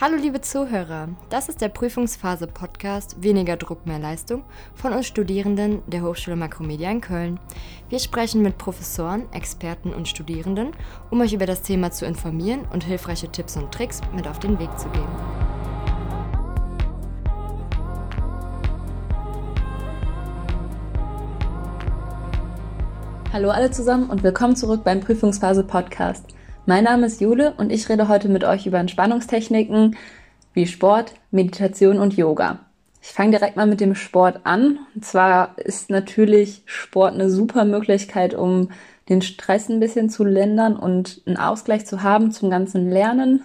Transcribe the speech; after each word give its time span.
Hallo 0.00 0.14
liebe 0.14 0.40
Zuhörer, 0.40 1.08
das 1.28 1.48
ist 1.48 1.60
der 1.60 1.70
Prüfungsphase 1.70 2.46
Podcast 2.46 3.20
Weniger 3.20 3.56
Druck, 3.56 3.84
mehr 3.84 3.98
Leistung 3.98 4.44
von 4.72 4.92
uns 4.92 5.08
Studierenden 5.08 5.82
der 5.88 6.02
Hochschule 6.02 6.36
Makromedia 6.36 6.88
in 6.88 7.00
Köln. 7.00 7.40
Wir 7.88 7.98
sprechen 7.98 8.40
mit 8.40 8.58
Professoren, 8.58 9.24
Experten 9.32 9.92
und 9.92 10.06
Studierenden, 10.06 10.70
um 11.10 11.20
euch 11.20 11.32
über 11.32 11.46
das 11.46 11.62
Thema 11.62 11.90
zu 11.90 12.06
informieren 12.06 12.60
und 12.72 12.84
hilfreiche 12.84 13.28
Tipps 13.32 13.56
und 13.56 13.72
Tricks 13.72 14.00
mit 14.14 14.28
auf 14.28 14.38
den 14.38 14.60
Weg 14.60 14.70
zu 14.78 14.88
geben. 14.90 15.08
Hallo 23.32 23.50
alle 23.50 23.72
zusammen 23.72 24.08
und 24.10 24.22
willkommen 24.22 24.54
zurück 24.54 24.84
beim 24.84 25.00
Prüfungsphase 25.00 25.64
Podcast. 25.64 26.37
Mein 26.68 26.84
Name 26.84 27.06
ist 27.06 27.22
Jule 27.22 27.54
und 27.56 27.72
ich 27.72 27.88
rede 27.88 28.08
heute 28.08 28.28
mit 28.28 28.44
euch 28.44 28.66
über 28.66 28.78
Entspannungstechniken 28.78 29.96
wie 30.52 30.66
Sport, 30.66 31.14
Meditation 31.30 31.98
und 31.98 32.14
Yoga. 32.14 32.58
Ich 33.00 33.08
fange 33.08 33.30
direkt 33.30 33.56
mal 33.56 33.66
mit 33.66 33.80
dem 33.80 33.94
Sport 33.94 34.40
an. 34.44 34.78
Und 34.94 35.02
zwar 35.02 35.56
ist 35.56 35.88
natürlich 35.88 36.60
Sport 36.66 37.14
eine 37.14 37.30
super 37.30 37.64
Möglichkeit, 37.64 38.34
um 38.34 38.68
den 39.08 39.22
Stress 39.22 39.70
ein 39.70 39.80
bisschen 39.80 40.10
zu 40.10 40.24
lindern 40.24 40.76
und 40.76 41.22
einen 41.24 41.38
Ausgleich 41.38 41.86
zu 41.86 42.02
haben 42.02 42.32
zum 42.32 42.50
ganzen 42.50 42.90
Lernen, 42.90 43.44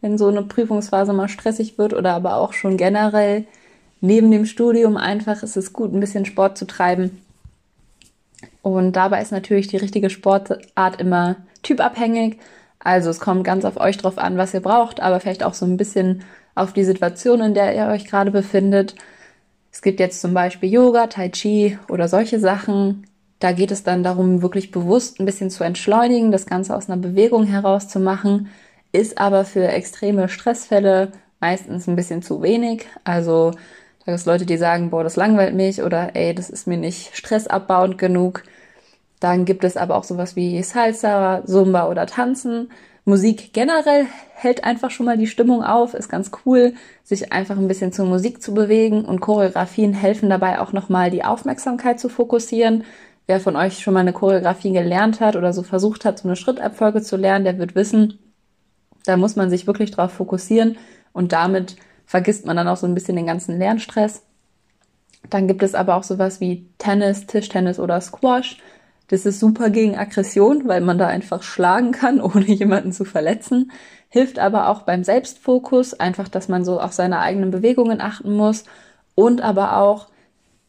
wenn 0.00 0.16
so 0.16 0.28
eine 0.28 0.40
Prüfungsphase 0.40 1.12
mal 1.12 1.28
stressig 1.28 1.76
wird 1.76 1.92
oder 1.92 2.14
aber 2.14 2.36
auch 2.36 2.54
schon 2.54 2.78
generell 2.78 3.44
neben 4.00 4.30
dem 4.30 4.46
Studium 4.46 4.96
einfach 4.96 5.42
ist 5.42 5.58
es 5.58 5.74
gut, 5.74 5.92
ein 5.92 6.00
bisschen 6.00 6.24
Sport 6.24 6.56
zu 6.56 6.66
treiben. 6.66 7.20
Und 8.62 8.92
dabei 8.96 9.20
ist 9.20 9.30
natürlich 9.30 9.68
die 9.68 9.76
richtige 9.76 10.08
Sportart 10.08 11.02
immer 11.02 11.36
typabhängig. 11.62 12.38
Also 12.84 13.10
es 13.10 13.20
kommt 13.20 13.44
ganz 13.44 13.64
auf 13.64 13.76
euch 13.78 13.96
drauf 13.96 14.18
an, 14.18 14.36
was 14.36 14.54
ihr 14.54 14.60
braucht, 14.60 15.00
aber 15.00 15.20
vielleicht 15.20 15.44
auch 15.44 15.54
so 15.54 15.64
ein 15.66 15.76
bisschen 15.76 16.22
auf 16.54 16.72
die 16.72 16.84
Situation, 16.84 17.40
in 17.40 17.54
der 17.54 17.74
ihr 17.76 17.86
euch 17.86 18.06
gerade 18.06 18.30
befindet. 18.30 18.94
Es 19.70 19.82
gibt 19.82 20.00
jetzt 20.00 20.20
zum 20.20 20.34
Beispiel 20.34 20.70
Yoga, 20.70 21.06
Tai 21.06 21.28
Chi 21.30 21.78
oder 21.88 22.08
solche 22.08 22.40
Sachen. 22.40 23.06
Da 23.38 23.52
geht 23.52 23.70
es 23.70 23.84
dann 23.84 24.02
darum, 24.02 24.42
wirklich 24.42 24.70
bewusst 24.70 25.18
ein 25.18 25.26
bisschen 25.26 25.50
zu 25.50 25.64
entschleunigen, 25.64 26.32
das 26.32 26.46
Ganze 26.46 26.76
aus 26.76 26.90
einer 26.90 27.00
Bewegung 27.00 27.44
heraus 27.44 27.88
zu 27.88 27.98
machen, 27.98 28.48
ist 28.92 29.18
aber 29.18 29.44
für 29.44 29.66
extreme 29.68 30.28
Stressfälle 30.28 31.12
meistens 31.40 31.88
ein 31.88 31.96
bisschen 31.96 32.22
zu 32.22 32.42
wenig. 32.42 32.86
Also 33.04 33.52
da 34.04 34.12
gibt 34.12 34.18
es 34.18 34.26
Leute, 34.26 34.46
die 34.46 34.56
sagen, 34.58 34.90
boah, 34.90 35.04
das 35.04 35.16
langweilt 35.16 35.54
mich 35.54 35.82
oder 35.82 36.14
ey, 36.14 36.34
das 36.34 36.50
ist 36.50 36.66
mir 36.66 36.76
nicht 36.76 37.16
stressabbauend 37.16 37.98
genug. 37.98 38.42
Dann 39.22 39.44
gibt 39.44 39.62
es 39.62 39.76
aber 39.76 39.94
auch 39.94 40.02
sowas 40.02 40.34
wie 40.34 40.60
Salsa, 40.64 41.44
Zumba 41.46 41.88
oder 41.88 42.06
Tanzen. 42.06 42.70
Musik 43.04 43.52
generell 43.52 44.06
hält 44.34 44.64
einfach 44.64 44.90
schon 44.90 45.06
mal 45.06 45.16
die 45.16 45.28
Stimmung 45.28 45.62
auf, 45.62 45.94
ist 45.94 46.08
ganz 46.08 46.32
cool, 46.44 46.74
sich 47.04 47.32
einfach 47.32 47.56
ein 47.56 47.68
bisschen 47.68 47.92
zur 47.92 48.06
Musik 48.06 48.42
zu 48.42 48.52
bewegen 48.52 49.04
und 49.04 49.20
Choreografien 49.20 49.94
helfen 49.94 50.28
dabei 50.28 50.58
auch 50.58 50.72
nochmal 50.72 51.12
die 51.12 51.24
Aufmerksamkeit 51.24 52.00
zu 52.00 52.08
fokussieren. 52.08 52.82
Wer 53.28 53.38
von 53.38 53.54
euch 53.54 53.78
schon 53.78 53.94
mal 53.94 54.00
eine 54.00 54.12
Choreografie 54.12 54.72
gelernt 54.72 55.20
hat 55.20 55.36
oder 55.36 55.52
so 55.52 55.62
versucht 55.62 56.04
hat, 56.04 56.18
so 56.18 56.26
eine 56.26 56.34
Schrittabfolge 56.34 57.00
zu 57.00 57.16
lernen, 57.16 57.44
der 57.44 57.58
wird 57.58 57.76
wissen, 57.76 58.18
da 59.06 59.16
muss 59.16 59.36
man 59.36 59.50
sich 59.50 59.68
wirklich 59.68 59.92
drauf 59.92 60.10
fokussieren 60.10 60.78
und 61.12 61.30
damit 61.32 61.76
vergisst 62.06 62.44
man 62.44 62.56
dann 62.56 62.66
auch 62.66 62.76
so 62.76 62.88
ein 62.88 62.94
bisschen 62.94 63.14
den 63.14 63.26
ganzen 63.26 63.56
Lernstress. 63.56 64.24
Dann 65.30 65.46
gibt 65.46 65.62
es 65.62 65.76
aber 65.76 65.94
auch 65.94 66.02
sowas 66.02 66.40
wie 66.40 66.66
Tennis, 66.78 67.28
Tischtennis 67.28 67.78
oder 67.78 68.00
Squash. 68.00 68.58
Das 69.08 69.26
ist 69.26 69.40
super 69.40 69.70
gegen 69.70 69.96
Aggression, 69.96 70.66
weil 70.66 70.80
man 70.80 70.98
da 70.98 71.06
einfach 71.06 71.42
schlagen 71.42 71.92
kann, 71.92 72.20
ohne 72.22 72.46
jemanden 72.46 72.92
zu 72.92 73.04
verletzen. 73.04 73.72
Hilft 74.08 74.38
aber 74.38 74.68
auch 74.68 74.82
beim 74.82 75.04
Selbstfokus, 75.04 75.94
einfach, 75.94 76.28
dass 76.28 76.48
man 76.48 76.64
so 76.64 76.80
auf 76.80 76.92
seine 76.92 77.18
eigenen 77.18 77.50
Bewegungen 77.50 78.00
achten 78.00 78.32
muss 78.34 78.64
und 79.14 79.40
aber 79.40 79.78
auch 79.78 80.08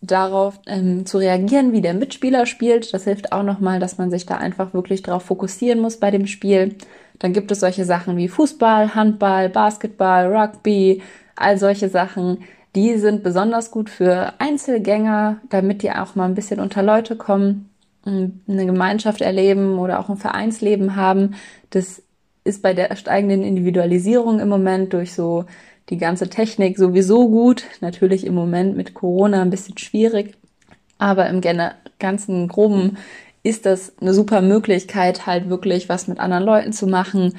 darauf 0.01 0.59
ähm, 0.65 1.05
zu 1.05 1.17
reagieren, 1.17 1.71
wie 1.71 1.81
der 1.81 1.93
Mitspieler 1.93 2.45
spielt. 2.45 2.93
Das 2.93 3.05
hilft 3.05 3.31
auch 3.31 3.43
nochmal, 3.43 3.79
dass 3.79 3.97
man 3.97 4.11
sich 4.11 4.25
da 4.25 4.35
einfach 4.37 4.73
wirklich 4.73 5.01
darauf 5.01 5.23
fokussieren 5.23 5.79
muss 5.79 5.97
bei 5.97 6.11
dem 6.11 6.27
Spiel. 6.27 6.75
Dann 7.19 7.33
gibt 7.33 7.51
es 7.51 7.61
solche 7.61 7.85
Sachen 7.85 8.17
wie 8.17 8.27
Fußball, 8.27 8.95
Handball, 8.95 9.49
Basketball, 9.49 10.35
Rugby, 10.35 11.01
all 11.35 11.57
solche 11.57 11.89
Sachen. 11.89 12.39
Die 12.75 12.97
sind 12.97 13.23
besonders 13.23 13.71
gut 13.71 13.89
für 13.89 14.33
Einzelgänger, 14.39 15.37
damit 15.49 15.83
die 15.83 15.91
auch 15.91 16.15
mal 16.15 16.25
ein 16.25 16.35
bisschen 16.35 16.59
unter 16.59 16.83
Leute 16.83 17.15
kommen 17.15 17.69
eine 18.05 18.65
Gemeinschaft 18.65 19.21
erleben 19.21 19.79
oder 19.79 19.99
auch 19.99 20.09
ein 20.09 20.17
Vereinsleben 20.17 20.95
haben. 20.95 21.35
Das 21.69 22.01
ist 22.43 22.61
bei 22.61 22.73
der 22.73 22.95
steigenden 22.95 23.43
Individualisierung 23.43 24.39
im 24.39 24.49
Moment 24.49 24.93
durch 24.93 25.13
so 25.13 25.45
die 25.89 25.97
ganze 25.97 26.29
Technik 26.29 26.77
sowieso 26.77 27.29
gut. 27.29 27.65
Natürlich 27.81 28.25
im 28.25 28.35
Moment 28.35 28.75
mit 28.75 28.93
Corona 28.93 29.41
ein 29.41 29.49
bisschen 29.49 29.77
schwierig. 29.77 30.35
Aber 30.97 31.29
im 31.29 31.41
ganzen 31.99 32.47
Groben 32.47 32.97
ist 33.43 33.65
das 33.65 33.93
eine 33.99 34.13
super 34.13 34.41
Möglichkeit, 34.41 35.25
halt 35.25 35.49
wirklich 35.49 35.89
was 35.89 36.07
mit 36.07 36.19
anderen 36.19 36.43
Leuten 36.43 36.73
zu 36.73 36.87
machen. 36.87 37.35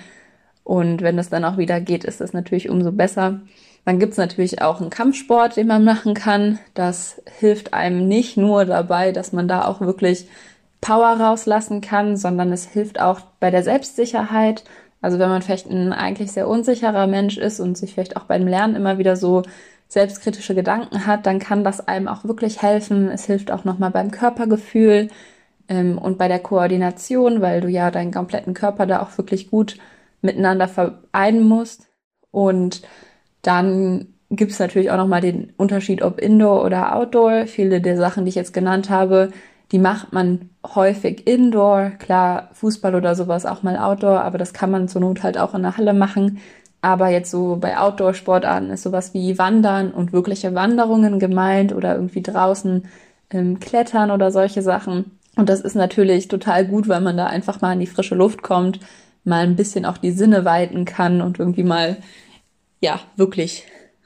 Und 0.63 1.03
wenn 1.03 1.17
das 1.17 1.31
dann 1.31 1.45
auch 1.45 1.59
wieder 1.59 1.81
geht, 1.81 2.05
ist 2.05 2.21
das 2.21 2.33
natürlich 2.33 2.69
umso 2.69 2.93
besser. 2.93 3.41
Dann 3.85 3.99
gibt's 3.99 4.17
natürlich 4.17 4.63
auch 4.63 4.81
einen 4.81 4.91
Kampfsport, 4.91 5.57
den 5.57 5.67
man 5.67 5.85
machen 5.85 6.15
kann. 6.15 6.59
Das 6.73 7.21
hilft 7.39 7.75
einem 7.75 8.09
nicht 8.09 8.37
nur 8.37 8.65
dabei, 8.65 9.13
dass 9.13 9.33
man 9.33 9.47
da 9.49 9.67
auch 9.67 9.81
wirklich 9.83 10.27
Power 10.85 11.19
rauslassen 11.19 11.81
kann, 11.81 12.19
sondern 12.19 12.53
es 12.53 12.67
hilft 12.67 13.01
auch 13.01 13.21
bei 13.41 13.51
der 13.51 13.63
Selbstsicherheit. 13.63 14.65
Also 15.01 15.19
wenn 15.19 15.31
man 15.31 15.41
vielleicht 15.41 15.71
ein 15.71 15.95
eigentlich 15.95 16.31
sehr 16.31 16.47
unsicherer 16.47 17.07
Mensch 17.07 17.39
ist 17.39 17.59
und 17.59 17.79
sich 17.79 17.95
vielleicht 17.95 18.19
auch 18.19 18.25
beim 18.25 18.47
Lernen 18.47 18.77
immer 18.77 18.99
wieder 18.99 19.17
so 19.17 19.43
selbstkritische 19.89 20.55
Gedanken 20.55 21.07
hat, 21.07 21.25
dann 21.25 21.39
kann 21.39 21.65
das 21.65 21.89
einem 21.89 22.07
auch 22.07 22.25
wirklich 22.25 22.61
helfen. 22.61 23.09
Es 23.09 23.25
hilft 23.25 23.51
auch 23.51 23.65
nochmal 23.65 23.93
beim 23.93 24.11
Körpergefühl 24.11 25.09
ähm, 25.69 25.97
und 25.97 26.19
bei 26.19 26.29
der 26.29 26.41
Koordination, 26.41 27.41
weil 27.41 27.63
du 27.63 27.69
ja 27.69 27.91
deinen 27.91 28.13
kompletten 28.13 28.53
Körper 28.53 28.85
da 28.85 29.01
auch 29.01 29.17
wirklich 29.17 29.51
gut 29.51 29.79
miteinander 30.21 30.69
vereinen 30.69 31.49
musst. 31.49 31.89
Und 32.31 32.83
dann 33.41 34.09
gibt 34.29 34.53
es 34.53 34.59
natürlich 34.59 34.91
auch 34.91 34.99
nochmal 34.99 35.23
den 35.23 35.55
Unterschied, 35.57 36.03
ob 36.03 36.21
Indoor 36.21 36.63
oder 36.63 36.95
Outdoor. 36.95 37.47
Viele 37.47 37.81
der 37.81 37.97
Sachen, 37.97 38.27
die 38.27 38.31
ich 38.31 38.35
jetzt 38.35 38.53
genannt 38.53 38.91
habe, 38.91 39.31
die 39.73 39.79
macht 39.79 40.13
man 40.13 40.51
häufig 40.75 41.27
indoor. 41.27 41.91
Klar, 41.99 42.51
Fußball 42.53 42.95
oder 42.95 43.15
sowas 43.15 43.47
auch 43.47 43.63
mal 43.63 43.77
outdoor, 43.77 44.21
aber 44.23 44.39
das 44.39 44.53
kann 44.53 44.71
man 44.71 44.89
zur 44.89 45.01
Not 45.01 45.23
halt 45.23 45.39
auch 45.39 45.55
in 45.55 45.63
der 45.63 45.77
Halle 45.77 45.95
machen. 45.95 46.41
Aber 46.83 47.09
jetzt 47.09 47.31
so 47.31 47.57
bei 47.57 47.79
Outdoor-Sportarten 47.79 48.71
ist 48.71 48.83
sowas 48.83 49.15
wie 49.15 49.39
Wandern 49.39 49.91
und 49.91 50.13
wirkliche 50.13 50.55
Wanderungen 50.55 51.19
gemeint 51.19 51.75
oder 51.75 51.95
irgendwie 51.95 52.23
draußen 52.23 52.87
ähm, 53.31 53.59
klettern 53.59 54.11
oder 54.11 54.31
solche 54.31 54.61
Sachen. 54.61 55.19
Und 55.37 55.49
das 55.49 55.61
ist 55.61 55.75
natürlich 55.75 56.29
total 56.29 56.67
gut, 56.67 56.89
weil 56.89 57.01
man 57.01 57.17
da 57.17 57.27
einfach 57.27 57.61
mal 57.61 57.73
in 57.73 57.81
die 57.81 57.87
frische 57.87 58.15
Luft 58.15 58.43
kommt, 58.43 58.81
mal 59.25 59.45
ein 59.45 59.57
bisschen 59.57 59.87
auch 59.87 59.99
die 59.99 60.13
Sinne 60.13 60.45
weiten 60.45 60.85
kann 60.85 61.23
und 61.23 61.39
irgendwie 61.39 61.65
mal, 61.65 61.97
ja, 62.81 63.01
wirklich 63.17 63.65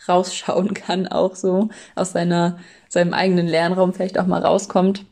rausschauen 0.09 0.73
kann, 0.75 1.09
auch 1.09 1.35
so 1.35 1.69
aus 1.95 2.13
seiner, 2.13 2.59
seinem 2.89 3.13
eigenen 3.13 3.47
Lernraum 3.49 3.93
vielleicht 3.93 4.19
auch 4.19 4.27
mal 4.27 4.43
rauskommt. 4.43 5.05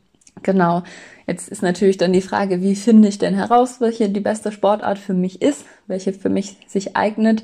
Genau. 0.47 0.85
Jetzt 1.27 1.49
ist 1.49 1.61
natürlich 1.61 1.99
dann 1.99 2.13
die 2.13 2.21
Frage, 2.23 2.63
wie 2.63 2.77
finde 2.77 3.09
ich 3.09 3.19
denn 3.19 3.35
heraus, 3.35 3.81
welche 3.81 4.09
die 4.09 4.21
beste 4.21 4.53
Sportart 4.53 4.97
für 4.97 5.13
mich 5.13 5.43
ist, 5.43 5.65
welche 5.89 6.13
für 6.13 6.29
mich 6.29 6.57
sich 6.69 6.97
eignet. 6.97 7.43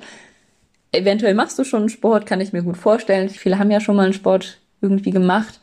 Eventuell 0.93 1.35
machst 1.35 1.59
du 1.59 1.65
schon 1.65 1.81
einen 1.81 1.89
Sport, 1.89 2.27
kann 2.27 2.41
ich 2.41 2.53
mir 2.53 2.63
gut 2.63 2.77
vorstellen. 2.77 3.29
Viele 3.29 3.59
haben 3.59 3.73
ja 3.73 3.81
schon 3.81 3.97
mal 3.97 4.05
einen 4.05 4.13
Sport 4.13 4.61
irgendwie 4.81 5.11
gemacht. 5.11 5.61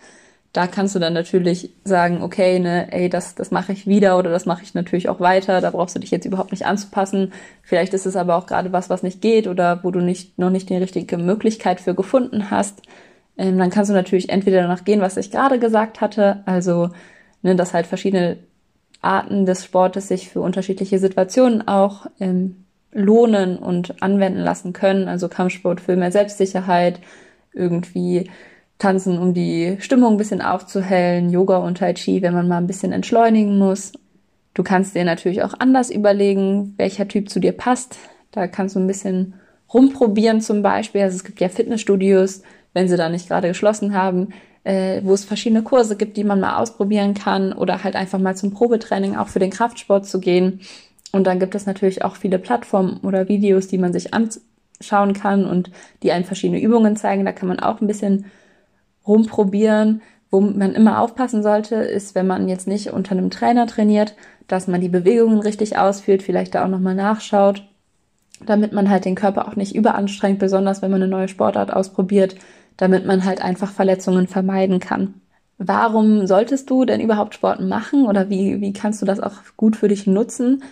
Da 0.51 0.67
kannst 0.67 0.95
du 0.95 0.99
dann 0.99 1.13
natürlich 1.13 1.69
sagen, 1.85 2.23
okay, 2.23 2.59
ne, 2.59 2.91
ey, 2.91 3.07
das, 3.07 3.35
das 3.35 3.51
mache 3.51 3.71
ich 3.71 3.87
wieder 3.87 4.17
oder 4.17 4.31
das 4.31 4.45
mache 4.45 4.63
ich 4.63 4.73
natürlich 4.73 5.07
auch 5.07 5.21
weiter. 5.21 5.61
Da 5.61 5.69
brauchst 5.71 5.95
du 5.95 5.99
dich 5.99 6.11
jetzt 6.11 6.25
überhaupt 6.25 6.51
nicht 6.51 6.65
anzupassen. 6.65 7.31
Vielleicht 7.63 7.93
ist 7.93 8.05
es 8.05 8.17
aber 8.17 8.35
auch 8.35 8.47
gerade 8.47 8.73
was, 8.73 8.89
was 8.89 9.01
nicht 9.01 9.21
geht 9.21 9.47
oder 9.47 9.81
wo 9.83 9.91
du 9.91 10.01
nicht, 10.01 10.37
noch 10.37 10.49
nicht 10.49 10.69
die 10.69 10.75
richtige 10.75 11.17
Möglichkeit 11.17 11.79
für 11.79 11.95
gefunden 11.95 12.51
hast. 12.51 12.81
Ähm, 13.37 13.57
dann 13.57 13.69
kannst 13.69 13.89
du 13.89 13.93
natürlich 13.93 14.27
entweder 14.27 14.63
danach 14.63 14.83
gehen, 14.83 14.99
was 14.99 15.15
ich 15.15 15.31
gerade 15.31 15.57
gesagt 15.57 16.01
hatte, 16.01 16.43
also 16.45 16.89
ne, 17.41 17.55
dass 17.55 17.73
halt 17.73 17.87
verschiedene 17.87 18.37
Arten 19.01 19.45
des 19.45 19.63
Sportes 19.63 20.07
sich 20.07 20.29
für 20.29 20.41
unterschiedliche 20.41 20.99
Situationen 20.99 21.67
auch 21.67 22.07
ähm, 22.19 22.65
lohnen 22.91 23.57
und 23.57 24.01
anwenden 24.01 24.39
lassen 24.39 24.73
können. 24.73 25.07
Also 25.07 25.29
Kampfsport 25.29 25.79
für 25.79 25.95
mehr 25.95 26.11
Selbstsicherheit, 26.11 26.99
irgendwie 27.53 28.29
Tanzen, 28.77 29.19
um 29.19 29.33
die 29.33 29.77
Stimmung 29.79 30.13
ein 30.13 30.17
bisschen 30.17 30.41
aufzuhellen, 30.41 31.29
Yoga 31.29 31.57
und 31.57 31.77
Tai 31.77 31.93
Chi, 31.93 32.21
wenn 32.21 32.33
man 32.33 32.47
mal 32.47 32.57
ein 32.57 32.67
bisschen 32.67 32.91
entschleunigen 32.91 33.57
muss. 33.57 33.91
Du 34.53 34.63
kannst 34.63 34.95
dir 34.95 35.05
natürlich 35.05 35.43
auch 35.43 35.53
anders 35.59 35.89
überlegen, 35.89 36.73
welcher 36.77 37.07
Typ 37.07 37.29
zu 37.29 37.39
dir 37.39 37.51
passt. 37.51 37.97
Da 38.31 38.47
kannst 38.47 38.75
du 38.75 38.79
ein 38.79 38.87
bisschen 38.87 39.35
rumprobieren 39.73 40.41
zum 40.41 40.61
Beispiel. 40.61 41.01
Also 41.01 41.17
es 41.17 41.23
gibt 41.23 41.39
ja 41.39 41.49
Fitnessstudios, 41.49 42.41
wenn 42.73 42.87
sie 42.87 42.97
da 42.97 43.09
nicht 43.09 43.27
gerade 43.27 43.49
geschlossen 43.49 43.93
haben, 43.93 44.29
äh, 44.63 45.01
wo 45.03 45.13
es 45.13 45.25
verschiedene 45.25 45.63
Kurse 45.63 45.95
gibt, 45.95 46.17
die 46.17 46.23
man 46.23 46.39
mal 46.39 46.57
ausprobieren 46.57 47.13
kann 47.13 47.53
oder 47.53 47.83
halt 47.83 47.95
einfach 47.95 48.19
mal 48.19 48.35
zum 48.35 48.51
Probetraining 48.51 49.15
auch 49.15 49.27
für 49.27 49.39
den 49.39 49.51
Kraftsport 49.51 50.05
zu 50.05 50.19
gehen. 50.19 50.61
Und 51.11 51.25
dann 51.25 51.39
gibt 51.39 51.55
es 51.55 51.65
natürlich 51.65 52.03
auch 52.03 52.15
viele 52.15 52.39
Plattformen 52.39 52.99
oder 53.01 53.27
Videos, 53.27 53.67
die 53.67 53.77
man 53.77 53.93
sich 53.93 54.13
anschauen 54.13 55.13
kann 55.13 55.45
und 55.45 55.71
die 56.03 56.11
einem 56.11 56.25
verschiedene 56.25 56.61
Übungen 56.61 56.95
zeigen. 56.95 57.25
Da 57.25 57.31
kann 57.31 57.47
man 57.47 57.59
auch 57.59 57.81
ein 57.81 57.87
bisschen 57.87 58.25
rumprobieren. 59.07 60.01
Wo 60.31 60.41
man 60.41 60.75
immer 60.75 61.01
aufpassen 61.01 61.41
sollte, 61.41 61.75
ist, 61.75 62.13
wenn 62.13 62.27
man 62.27 62.47
jetzt 62.47 62.67
nicht 62.67 62.91
unter 62.91 63.13
einem 63.13 63.31
Trainer 63.31 63.65
trainiert, 63.65 64.13
dass 64.47 64.67
man 64.67 64.79
die 64.79 64.89
Bewegungen 64.89 65.39
richtig 65.39 65.77
ausführt, 65.79 66.21
vielleicht 66.21 66.53
da 66.53 66.63
auch 66.63 66.69
nochmal 66.69 66.93
nachschaut, 66.93 67.63
damit 68.45 68.71
man 68.71 68.91
halt 68.91 69.05
den 69.05 69.15
Körper 69.15 69.47
auch 69.47 69.55
nicht 69.55 69.75
überanstrengt, 69.75 70.37
besonders 70.37 70.83
wenn 70.83 70.91
man 70.91 71.01
eine 71.01 71.09
neue 71.09 71.29
Sportart 71.29 71.73
ausprobiert, 71.73 72.35
damit 72.79 73.05
man 73.05 73.23
halt 73.23 73.41
einfach 73.41 73.71
Verletzungen 73.71 74.27
vermeiden 74.27 74.79
kann. 74.79 75.13
Warum 75.57 76.25
solltest 76.25 76.69
du 76.69 76.85
denn 76.85 77.01
überhaupt 77.01 77.35
Sport 77.35 77.61
machen 77.61 78.07
oder 78.07 78.29
wie, 78.29 78.61
wie 78.61 78.73
kannst 78.73 79.01
du 79.01 79.05
das 79.05 79.19
auch 79.19 79.35
gut 79.57 79.75
für 79.75 79.87
dich 79.89 80.07
nutzen? 80.07 80.63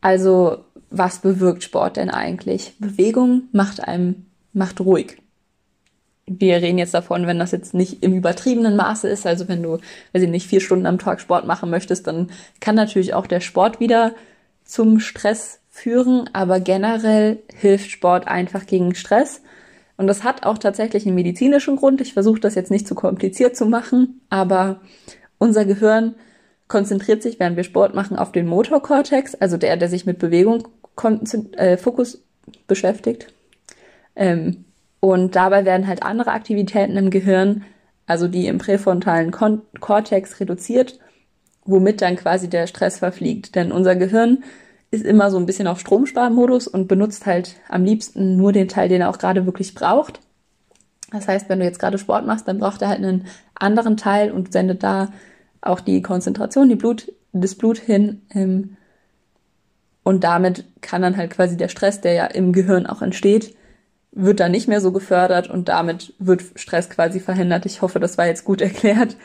Also, 0.00 0.58
was 0.90 1.20
bewirkt 1.20 1.62
Sport 1.62 1.96
denn 1.96 2.10
eigentlich? 2.10 2.74
Bewegung 2.78 3.44
macht 3.52 3.82
einem, 3.82 4.26
macht 4.52 4.80
ruhig 4.80 5.16
wir 6.26 6.56
reden 6.56 6.78
jetzt 6.78 6.94
davon, 6.94 7.26
wenn 7.26 7.38
das 7.38 7.52
jetzt 7.52 7.74
nicht 7.74 8.02
im 8.02 8.14
übertriebenen 8.14 8.76
Maße 8.76 9.08
ist, 9.08 9.26
also 9.26 9.48
wenn 9.48 9.62
du, 9.62 9.78
weiß 10.12 10.22
ich 10.22 10.30
nicht, 10.30 10.46
vier 10.46 10.60
Stunden 10.60 10.86
am 10.86 10.98
Tag 10.98 11.20
Sport 11.20 11.46
machen 11.46 11.70
möchtest, 11.70 12.06
dann 12.06 12.30
kann 12.60 12.74
natürlich 12.74 13.14
auch 13.14 13.26
der 13.26 13.40
Sport 13.40 13.80
wieder 13.80 14.14
zum 14.64 15.00
Stress 15.00 15.60
führen, 15.68 16.30
aber 16.32 16.60
generell 16.60 17.42
hilft 17.54 17.90
Sport 17.90 18.26
einfach 18.26 18.66
gegen 18.66 18.94
Stress. 18.94 19.42
Und 19.96 20.06
das 20.06 20.24
hat 20.24 20.44
auch 20.44 20.58
tatsächlich 20.58 21.06
einen 21.06 21.14
medizinischen 21.14 21.76
Grund. 21.76 22.00
Ich 22.00 22.14
versuche 22.14 22.40
das 22.40 22.54
jetzt 22.54 22.70
nicht 22.70 22.86
zu 22.86 22.94
kompliziert 22.94 23.56
zu 23.56 23.66
machen, 23.66 24.20
aber 24.28 24.80
unser 25.38 25.64
Gehirn 25.64 26.14
konzentriert 26.68 27.22
sich, 27.22 27.38
während 27.38 27.56
wir 27.56 27.64
Sport 27.64 27.94
machen, 27.94 28.16
auf 28.16 28.32
den 28.32 28.46
Motorkortex, 28.46 29.34
also 29.36 29.56
der, 29.56 29.76
der 29.76 29.88
sich 29.88 30.06
mit 30.06 30.18
Bewegung 30.18 30.66
äh, 31.56 31.76
Fokus 31.76 32.22
beschäftigt. 32.66 33.32
Ähm, 34.16 34.64
und 35.00 35.36
dabei 35.36 35.64
werden 35.64 35.86
halt 35.86 36.02
andere 36.02 36.32
Aktivitäten 36.32 36.96
im 36.96 37.10
Gehirn, 37.10 37.64
also 38.06 38.26
die 38.26 38.46
im 38.46 38.58
präfrontalen 38.58 39.30
Kon 39.30 39.62
Kortex 39.80 40.40
reduziert, 40.40 40.98
womit 41.64 42.02
dann 42.02 42.16
quasi 42.16 42.48
der 42.48 42.66
Stress 42.66 42.98
verfliegt. 42.98 43.54
Denn 43.54 43.70
unser 43.70 43.96
Gehirn 43.96 44.44
ist 44.94 45.04
immer 45.04 45.30
so 45.30 45.36
ein 45.36 45.46
bisschen 45.46 45.66
auf 45.66 45.80
Stromsparmodus 45.80 46.68
und 46.68 46.88
benutzt 46.88 47.26
halt 47.26 47.56
am 47.68 47.84
liebsten 47.84 48.36
nur 48.36 48.52
den 48.52 48.68
Teil, 48.68 48.88
den 48.88 49.02
er 49.02 49.10
auch 49.10 49.18
gerade 49.18 49.44
wirklich 49.44 49.74
braucht. 49.74 50.20
Das 51.10 51.28
heißt, 51.28 51.48
wenn 51.48 51.60
du 51.60 51.64
jetzt 51.64 51.78
gerade 51.78 51.98
Sport 51.98 52.26
machst, 52.26 52.48
dann 52.48 52.58
braucht 52.58 52.82
er 52.82 52.88
halt 52.88 52.98
einen 52.98 53.26
anderen 53.54 53.96
Teil 53.96 54.32
und 54.32 54.52
sendet 54.52 54.82
da 54.82 55.12
auch 55.60 55.80
die 55.80 56.02
Konzentration, 56.02 56.68
die 56.68 56.76
Blut, 56.76 57.12
das 57.32 57.54
Blut 57.54 57.78
hin. 57.78 58.22
Ähm, 58.30 58.76
und 60.02 60.24
damit 60.24 60.64
kann 60.80 61.02
dann 61.02 61.16
halt 61.16 61.30
quasi 61.30 61.56
der 61.56 61.68
Stress, 61.68 62.00
der 62.00 62.12
ja 62.12 62.26
im 62.26 62.52
Gehirn 62.52 62.86
auch 62.86 63.02
entsteht, 63.02 63.54
wird 64.12 64.38
da 64.38 64.48
nicht 64.48 64.68
mehr 64.68 64.80
so 64.80 64.92
gefördert 64.92 65.50
und 65.50 65.68
damit 65.68 66.14
wird 66.18 66.42
Stress 66.54 66.88
quasi 66.88 67.18
verhindert. 67.20 67.66
Ich 67.66 67.82
hoffe, 67.82 67.98
das 68.00 68.16
war 68.18 68.26
jetzt 68.26 68.44
gut 68.44 68.60
erklärt. 68.60 69.16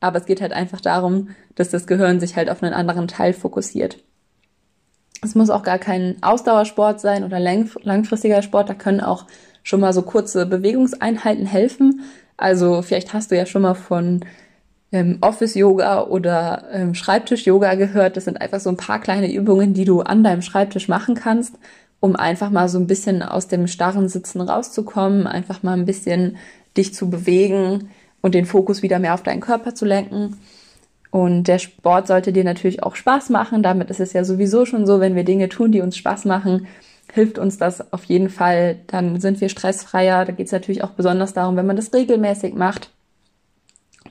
Aber 0.00 0.18
es 0.18 0.26
geht 0.26 0.40
halt 0.40 0.52
einfach 0.52 0.80
darum, 0.80 1.30
dass 1.54 1.70
das 1.70 1.86
Gehirn 1.86 2.20
sich 2.20 2.36
halt 2.36 2.50
auf 2.50 2.62
einen 2.62 2.74
anderen 2.74 3.08
Teil 3.08 3.32
fokussiert. 3.32 3.98
Es 5.22 5.34
muss 5.34 5.50
auch 5.50 5.62
gar 5.62 5.78
kein 5.78 6.16
Ausdauersport 6.20 7.00
sein 7.00 7.24
oder 7.24 7.38
langfristiger 7.38 8.42
Sport. 8.42 8.68
Da 8.68 8.74
können 8.74 9.00
auch 9.00 9.26
schon 9.62 9.80
mal 9.80 9.92
so 9.92 10.02
kurze 10.02 10.46
Bewegungseinheiten 10.46 11.46
helfen. 11.46 12.00
Also 12.36 12.82
vielleicht 12.82 13.12
hast 13.12 13.30
du 13.30 13.36
ja 13.36 13.46
schon 13.46 13.62
mal 13.62 13.74
von 13.74 14.24
ähm, 14.90 15.18
Office-Yoga 15.20 16.02
oder 16.02 16.64
ähm, 16.72 16.94
Schreibtisch-Yoga 16.94 17.76
gehört. 17.76 18.16
Das 18.16 18.24
sind 18.24 18.40
einfach 18.40 18.60
so 18.60 18.68
ein 18.68 18.76
paar 18.76 19.00
kleine 19.00 19.32
Übungen, 19.32 19.74
die 19.74 19.84
du 19.84 20.00
an 20.00 20.24
deinem 20.24 20.42
Schreibtisch 20.42 20.88
machen 20.88 21.14
kannst 21.14 21.56
um 22.02 22.16
einfach 22.16 22.50
mal 22.50 22.68
so 22.68 22.80
ein 22.80 22.88
bisschen 22.88 23.22
aus 23.22 23.46
dem 23.46 23.68
starren 23.68 24.08
Sitzen 24.08 24.40
rauszukommen, 24.40 25.28
einfach 25.28 25.62
mal 25.62 25.74
ein 25.74 25.84
bisschen 25.84 26.36
dich 26.76 26.94
zu 26.94 27.08
bewegen 27.08 27.90
und 28.20 28.34
den 28.34 28.44
Fokus 28.44 28.82
wieder 28.82 28.98
mehr 28.98 29.14
auf 29.14 29.22
deinen 29.22 29.40
Körper 29.40 29.76
zu 29.76 29.84
lenken. 29.84 30.36
Und 31.12 31.44
der 31.44 31.58
Sport 31.58 32.06
sollte 32.06 32.32
dir 32.32 32.42
natürlich 32.42 32.82
auch 32.82 32.96
Spaß 32.96 33.28
machen. 33.28 33.62
Damit 33.62 33.90
ist 33.90 34.00
es 34.00 34.14
ja 34.14 34.24
sowieso 34.24 34.64
schon 34.64 34.86
so, 34.86 34.98
wenn 34.98 35.14
wir 35.14 35.24
Dinge 35.24 35.50
tun, 35.50 35.70
die 35.70 35.82
uns 35.82 35.94
Spaß 35.98 36.24
machen, 36.24 36.66
hilft 37.12 37.38
uns 37.38 37.58
das 37.58 37.92
auf 37.92 38.04
jeden 38.04 38.30
Fall. 38.30 38.78
Dann 38.86 39.20
sind 39.20 39.42
wir 39.42 39.50
stressfreier. 39.50 40.24
Da 40.24 40.32
geht 40.32 40.46
es 40.46 40.52
natürlich 40.52 40.82
auch 40.82 40.92
besonders 40.92 41.34
darum, 41.34 41.54
wenn 41.56 41.66
man 41.66 41.76
das 41.76 41.92
regelmäßig 41.92 42.54
macht. 42.54 42.88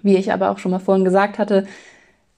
Wie 0.03 0.15
ich 0.15 0.31
aber 0.31 0.51
auch 0.51 0.59
schon 0.59 0.69
mal 0.69 0.77
vorhin 0.77 1.03
gesagt 1.03 1.39
hatte, 1.39 1.65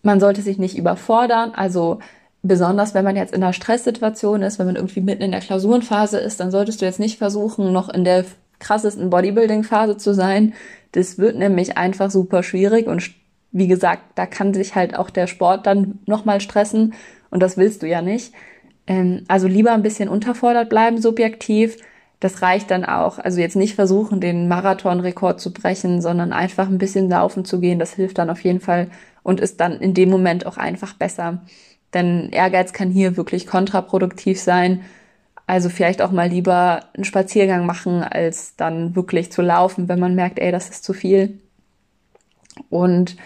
man 0.02 0.22
sollte 0.22 0.42
sich 0.42 0.58
nicht 0.58 0.78
überfordern. 0.78 1.52
Also 1.54 2.00
besonders 2.42 2.94
wenn 2.94 3.04
man 3.04 3.18
jetzt 3.18 3.34
in 3.34 3.44
einer 3.44 3.52
Stresssituation 3.52 4.44
ist, 4.44 4.60
wenn 4.60 4.68
man 4.68 4.78
irgendwie 4.78 5.02
mitten 5.02 5.24
in 5.24 5.32
der 5.32 5.42
Klausurenphase 5.42 6.20
ist, 6.20 6.40
dann 6.40 6.52
solltest 6.52 6.82
du 6.82 6.86
jetzt 6.86 7.02
nicht 7.02 7.18
versuchen, 7.18 7.74
noch 7.74 7.90
in 7.90 8.06
der 8.06 8.24
krassesten 8.60 9.10
Bodybuilding-Phase 9.10 9.98
zu 9.98 10.14
sein. 10.14 10.54
Das 10.94 11.18
wird 11.18 11.36
nämlich 11.36 11.78
einfach 11.78 12.10
super 12.10 12.44
schwierig 12.44 12.88
und 12.88 13.12
wie 13.54 13.68
gesagt, 13.68 14.02
da 14.16 14.26
kann 14.26 14.54
sich 14.54 14.76
halt 14.76 14.98
auch 14.98 15.10
der 15.10 15.28
Sport 15.28 15.66
dann 15.66 16.00
nochmal 16.06 16.42
stressen 16.42 16.94
und 17.30 17.42
das 17.42 17.56
willst 17.56 17.84
du 17.84 17.88
ja 17.88 18.02
nicht. 18.02 18.34
Ähm, 18.88 19.24
also 19.28 19.48
lieber 19.48 19.72
ein 19.72 19.84
bisschen 19.84 20.10
unterfordert 20.10 20.70
bleiben, 20.70 21.02
subjektiv. 21.02 21.78
Das 22.20 22.42
reicht 22.42 22.72
dann 22.72 22.84
auch. 22.86 23.20
Also 23.20 23.40
jetzt 23.40 23.56
nicht 23.56 23.76
versuchen, 23.76 24.22
den 24.22 24.48
Marathonrekord 24.48 25.40
zu 25.40 25.54
brechen, 25.54 26.02
sondern 26.02 26.34
einfach 26.34 26.68
ein 26.68 26.78
bisschen 26.78 27.10
laufen 27.10 27.46
zu 27.46 27.60
gehen. 27.60 27.80
Das 27.80 27.94
hilft 27.94 28.18
dann 28.18 28.30
auf 28.30 28.44
jeden 28.44 28.60
Fall 28.60 28.90
und 29.24 29.40
ist 29.40 29.60
dann 29.60 29.80
in 29.80 29.94
dem 29.94 30.10
Moment 30.10 30.46
auch 30.46 30.58
einfach 30.58 30.94
besser. 30.94 31.44
Denn 31.94 32.30
Ehrgeiz 32.32 32.74
kann 32.74 32.90
hier 32.90 33.18
wirklich 33.18 33.46
kontraproduktiv 33.46 34.40
sein. 34.40 34.82
Also 35.46 35.70
vielleicht 35.70 36.02
auch 36.02 36.12
mal 36.12 36.30
lieber 36.30 36.86
einen 36.94 37.04
Spaziergang 37.04 37.66
machen, 37.66 38.02
als 38.02 38.56
dann 38.56 38.96
wirklich 38.96 39.32
zu 39.32 39.42
laufen, 39.42 39.90
wenn 39.90 40.00
man 40.00 40.16
merkt, 40.16 40.40
ey, 40.40 40.52
das 40.52 40.70
ist 40.70 40.84
zu 40.84 40.94
viel. 40.94 41.40
Und 42.70 43.18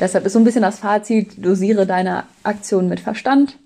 deshalb 0.00 0.26
ist 0.26 0.32
so 0.32 0.38
ein 0.38 0.44
bisschen 0.44 0.62
das 0.62 0.78
Fazit, 0.78 1.44
dosiere 1.44 1.86
deine 1.86 2.24
Aktion 2.42 2.88
mit 2.88 3.00
Verstand 3.00 3.58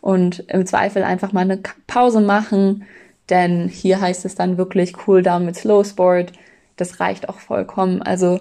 und 0.00 0.44
im 0.48 0.66
Zweifel 0.66 1.02
einfach 1.02 1.32
mal 1.32 1.40
eine 1.40 1.60
Pause 1.86 2.20
machen, 2.20 2.84
denn 3.30 3.68
hier 3.68 4.00
heißt 4.00 4.24
es 4.24 4.34
dann 4.34 4.58
wirklich 4.58 4.94
Cool 5.06 5.22
Down 5.22 5.46
mit 5.46 5.56
Slow 5.56 5.84
Sport. 5.84 6.32
Das 6.76 7.00
reicht 7.00 7.28
auch 7.28 7.38
vollkommen. 7.38 8.02
Also 8.02 8.40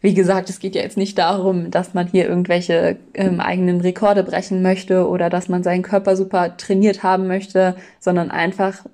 wie 0.00 0.14
gesagt, 0.14 0.48
es 0.48 0.60
geht 0.60 0.76
ja 0.76 0.82
jetzt 0.82 0.96
nicht 0.96 1.18
darum, 1.18 1.70
dass 1.70 1.94
man 1.94 2.06
hier 2.06 2.28
irgendwelche 2.28 2.96
ähm, 3.14 3.40
eigenen 3.40 3.80
Rekorde 3.80 4.22
brechen 4.22 4.62
möchte 4.62 5.08
oder 5.08 5.28
dass 5.28 5.48
man 5.48 5.64
seinen 5.64 5.82
Körper 5.82 6.14
super 6.14 6.56
trainiert 6.56 7.02
haben 7.02 7.26
möchte, 7.26 7.74
sondern 7.98 8.30
einfach 8.30 8.84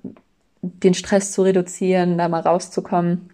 den 0.61 0.95
Stress 0.95 1.31
zu 1.31 1.43
reduzieren, 1.43 2.17
da 2.17 2.27
mal 2.27 2.41
rauszukommen. 2.41 3.29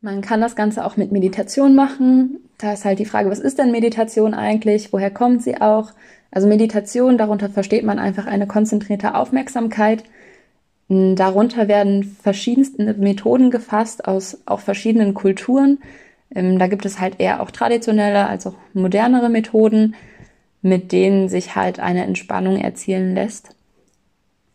Man 0.00 0.22
kann 0.22 0.40
das 0.40 0.56
Ganze 0.56 0.84
auch 0.86 0.96
mit 0.96 1.12
Meditation 1.12 1.74
machen. 1.74 2.38
Da 2.62 2.72
ist 2.72 2.84
halt 2.84 3.00
die 3.00 3.06
Frage, 3.06 3.28
was 3.28 3.40
ist 3.40 3.58
denn 3.58 3.72
Meditation 3.72 4.34
eigentlich? 4.34 4.92
Woher 4.92 5.10
kommt 5.10 5.42
sie 5.42 5.60
auch? 5.60 5.90
Also 6.30 6.46
Meditation, 6.46 7.18
darunter 7.18 7.50
versteht 7.50 7.82
man 7.82 7.98
einfach 7.98 8.26
eine 8.26 8.46
konzentrierte 8.46 9.16
Aufmerksamkeit. 9.16 10.04
Darunter 10.88 11.66
werden 11.66 12.04
verschiedenste 12.04 12.94
Methoden 12.94 13.50
gefasst 13.50 14.06
aus 14.06 14.42
auch 14.46 14.60
verschiedenen 14.60 15.12
Kulturen. 15.12 15.78
Ähm, 16.32 16.60
da 16.60 16.68
gibt 16.68 16.86
es 16.86 17.00
halt 17.00 17.18
eher 17.18 17.42
auch 17.42 17.50
traditionelle 17.50 18.28
als 18.28 18.46
auch 18.46 18.54
modernere 18.74 19.28
Methoden, 19.28 19.96
mit 20.60 20.92
denen 20.92 21.28
sich 21.28 21.56
halt 21.56 21.80
eine 21.80 22.04
Entspannung 22.04 22.58
erzielen 22.58 23.16
lässt. 23.16 23.56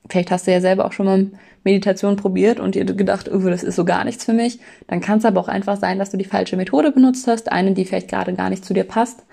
Vielleicht 0.08 0.32
hast 0.32 0.48
du 0.48 0.52
ja 0.52 0.62
selber 0.62 0.86
auch 0.86 0.94
schon 0.94 1.06
mal 1.06 1.28
Meditation 1.68 2.16
probiert 2.16 2.60
und 2.60 2.76
dir 2.76 2.86
gedacht, 2.86 3.30
oh, 3.32 3.40
das 3.40 3.64
ist 3.64 3.76
so 3.76 3.84
gar 3.84 4.06
nichts 4.06 4.24
für 4.24 4.34
mich. 4.34 4.60
Dann 4.88 5.02
kann 5.02 5.20
es 5.20 5.26
aber 5.26 5.42
auch 5.42 5.50
einfach 5.50 5.78
sein, 5.78 6.00
dass 6.00 6.10
du 6.10 6.18
die 6.18 6.26
falsche 6.26 6.56
Methode 6.56 6.92
benutzt 6.92 7.28
hast, 7.28 7.52
eine, 7.52 7.74
die 7.74 7.86
vielleicht 7.86 8.10
gerade 8.10 8.34
gar 8.34 8.50
nicht 8.50 8.64
zu 8.64 8.74
dir 8.74 8.86
passt. 8.86 9.24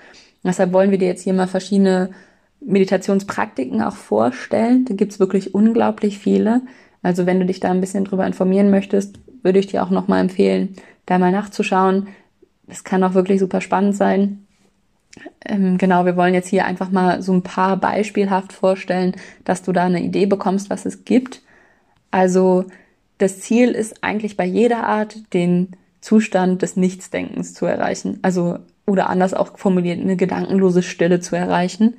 Deshalb 0.42 0.72
wollen 0.72 0.90
wir 0.90 0.98
dir 0.98 1.08
jetzt 1.08 1.22
hier 1.22 1.32
mal 1.32 1.46
verschiedene 1.46 2.10
Meditationspraktiken 2.60 3.82
auch 3.82 3.94
vorstellen. 3.96 4.84
Da 4.84 4.94
gibt's 4.94 5.20
wirklich 5.20 5.54
unglaublich 5.54 6.18
viele. 6.18 6.62
Also 7.02 7.26
wenn 7.26 7.38
du 7.38 7.46
dich 7.46 7.60
da 7.60 7.70
ein 7.70 7.80
bisschen 7.80 8.04
drüber 8.04 8.26
informieren 8.26 8.70
möchtest, 8.70 9.18
würde 9.42 9.58
ich 9.58 9.66
dir 9.68 9.82
auch 9.84 9.90
nochmal 9.90 10.20
empfehlen, 10.20 10.76
da 11.06 11.18
mal 11.18 11.30
nachzuschauen. 11.30 12.08
Das 12.66 12.82
kann 12.82 13.04
auch 13.04 13.14
wirklich 13.14 13.40
super 13.40 13.60
spannend 13.60 13.94
sein. 13.94 14.46
Ähm, 15.44 15.78
genau, 15.78 16.04
wir 16.06 16.16
wollen 16.16 16.34
jetzt 16.34 16.48
hier 16.48 16.64
einfach 16.64 16.90
mal 16.90 17.22
so 17.22 17.32
ein 17.32 17.42
paar 17.42 17.76
beispielhaft 17.76 18.52
vorstellen, 18.52 19.14
dass 19.44 19.62
du 19.62 19.72
da 19.72 19.84
eine 19.84 20.02
Idee 20.02 20.26
bekommst, 20.26 20.70
was 20.70 20.86
es 20.86 21.04
gibt. 21.04 21.42
Also 22.14 22.66
das 23.18 23.40
Ziel 23.40 23.72
ist 23.72 24.04
eigentlich 24.04 24.36
bei 24.36 24.44
jeder 24.44 24.84
Art, 24.84 25.34
den 25.34 25.70
Zustand 26.00 26.62
des 26.62 26.76
Nichtsdenkens 26.76 27.54
zu 27.54 27.66
erreichen. 27.66 28.20
Also 28.22 28.60
oder 28.86 29.10
anders 29.10 29.34
auch 29.34 29.58
formuliert, 29.58 30.00
eine 30.00 30.14
gedankenlose 30.14 30.84
Stille 30.84 31.18
zu 31.18 31.34
erreichen. 31.34 31.94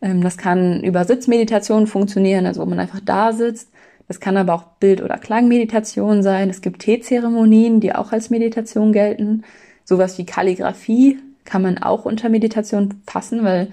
Ähm, 0.00 0.22
das 0.22 0.38
kann 0.38 0.84
über 0.84 1.04
Sitzmeditation 1.04 1.88
funktionieren, 1.88 2.46
also 2.46 2.60
wo 2.60 2.66
man 2.66 2.78
einfach 2.78 3.00
da 3.04 3.32
sitzt. 3.32 3.72
Das 4.06 4.20
kann 4.20 4.36
aber 4.36 4.54
auch 4.54 4.62
Bild- 4.78 5.02
oder 5.02 5.18
Klangmeditation 5.18 6.22
sein. 6.22 6.50
Es 6.50 6.60
gibt 6.60 6.82
Teezeremonien, 6.82 7.80
die 7.80 7.92
auch 7.96 8.12
als 8.12 8.30
Meditation 8.30 8.92
gelten. 8.92 9.42
Sowas 9.84 10.18
wie 10.18 10.24
Kalligrafie 10.24 11.18
kann 11.44 11.62
man 11.62 11.78
auch 11.78 12.04
unter 12.04 12.28
Meditation 12.28 13.02
fassen, 13.08 13.42
weil 13.42 13.72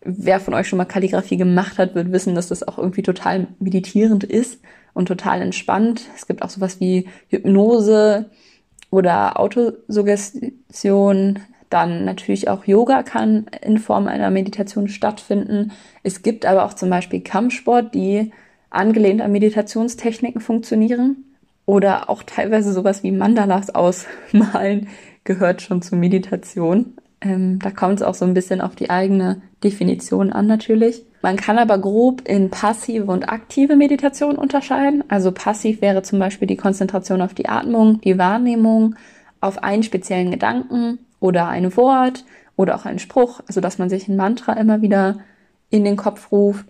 wer 0.00 0.40
von 0.40 0.54
euch 0.54 0.68
schon 0.68 0.78
mal 0.78 0.86
Kalligrafie 0.86 1.36
gemacht 1.36 1.76
hat, 1.76 1.94
wird 1.94 2.12
wissen, 2.12 2.34
dass 2.34 2.48
das 2.48 2.66
auch 2.66 2.78
irgendwie 2.78 3.02
total 3.02 3.48
meditierend 3.58 4.24
ist 4.24 4.60
und 4.98 5.06
total 5.06 5.40
entspannt. 5.40 6.02
Es 6.16 6.26
gibt 6.26 6.42
auch 6.42 6.50
sowas 6.50 6.80
wie 6.80 7.08
Hypnose 7.28 8.30
oder 8.90 9.38
Autosuggestion. 9.38 11.38
Dann 11.70 12.04
natürlich 12.04 12.48
auch 12.48 12.64
Yoga 12.64 13.04
kann 13.04 13.46
in 13.62 13.78
Form 13.78 14.08
einer 14.08 14.30
Meditation 14.30 14.88
stattfinden. 14.88 15.70
Es 16.02 16.22
gibt 16.22 16.46
aber 16.46 16.64
auch 16.64 16.74
zum 16.74 16.90
Beispiel 16.90 17.20
Kampfsport, 17.20 17.94
die 17.94 18.32
angelehnt 18.70 19.22
an 19.22 19.30
Meditationstechniken 19.30 20.40
funktionieren. 20.40 21.24
Oder 21.64 22.10
auch 22.10 22.24
teilweise 22.24 22.72
sowas 22.72 23.04
wie 23.04 23.12
Mandalas 23.12 23.72
ausmalen 23.72 24.88
gehört 25.24 25.62
schon 25.62 25.80
zur 25.80 25.98
Meditation. 25.98 26.94
Ähm, 27.20 27.60
da 27.60 27.70
kommt 27.70 28.00
es 28.00 28.02
auch 28.02 28.14
so 28.14 28.24
ein 28.24 28.34
bisschen 28.34 28.60
auf 28.60 28.74
die 28.74 28.90
eigene 28.90 29.42
Definition 29.62 30.32
an 30.32 30.48
natürlich. 30.48 31.04
Man 31.20 31.36
kann 31.36 31.58
aber 31.58 31.78
grob 31.78 32.28
in 32.28 32.50
passive 32.50 33.10
und 33.10 33.28
aktive 33.28 33.76
Meditation 33.76 34.36
unterscheiden. 34.36 35.02
Also 35.08 35.32
passiv 35.32 35.80
wäre 35.80 36.02
zum 36.02 36.18
Beispiel 36.18 36.46
die 36.46 36.56
Konzentration 36.56 37.22
auf 37.22 37.34
die 37.34 37.48
Atmung, 37.48 38.00
die 38.02 38.18
Wahrnehmung, 38.18 38.94
auf 39.40 39.62
einen 39.62 39.82
speziellen 39.82 40.30
Gedanken 40.30 40.98
oder 41.20 41.48
ein 41.48 41.76
Wort 41.76 42.24
oder 42.56 42.76
auch 42.76 42.84
einen 42.84 42.98
Spruch, 42.98 43.40
also 43.46 43.60
dass 43.60 43.78
man 43.78 43.88
sich 43.88 44.08
ein 44.08 44.16
Mantra 44.16 44.52
immer 44.54 44.82
wieder 44.82 45.18
in 45.70 45.84
den 45.84 45.96
Kopf 45.96 46.32
ruft. 46.32 46.66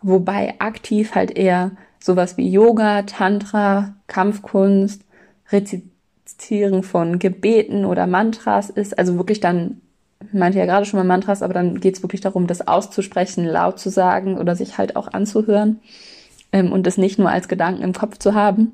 Wobei 0.00 0.54
aktiv 0.58 1.14
halt 1.14 1.36
eher 1.36 1.72
sowas 1.98 2.36
wie 2.36 2.48
Yoga, 2.48 3.02
Tantra, 3.02 3.94
Kampfkunst, 4.06 5.02
Rezitieren 5.50 6.82
von 6.82 7.18
Gebeten 7.18 7.84
oder 7.84 8.06
Mantras 8.06 8.70
ist. 8.70 8.98
Also 8.98 9.16
wirklich 9.16 9.40
dann 9.40 9.80
meinte 10.32 10.58
ja 10.58 10.66
gerade 10.66 10.86
schon 10.86 10.98
mal 10.98 11.04
Mantras, 11.04 11.42
aber 11.42 11.54
dann 11.54 11.80
geht 11.80 11.96
es 11.96 12.02
wirklich 12.02 12.20
darum, 12.20 12.46
das 12.46 12.66
auszusprechen, 12.66 13.44
laut 13.44 13.78
zu 13.78 13.90
sagen 13.90 14.36
oder 14.38 14.56
sich 14.56 14.78
halt 14.78 14.96
auch 14.96 15.12
anzuhören 15.12 15.80
ähm, 16.52 16.72
und 16.72 16.86
das 16.86 16.98
nicht 16.98 17.18
nur 17.18 17.30
als 17.30 17.48
Gedanken 17.48 17.82
im 17.82 17.92
Kopf 17.92 18.18
zu 18.18 18.34
haben. 18.34 18.72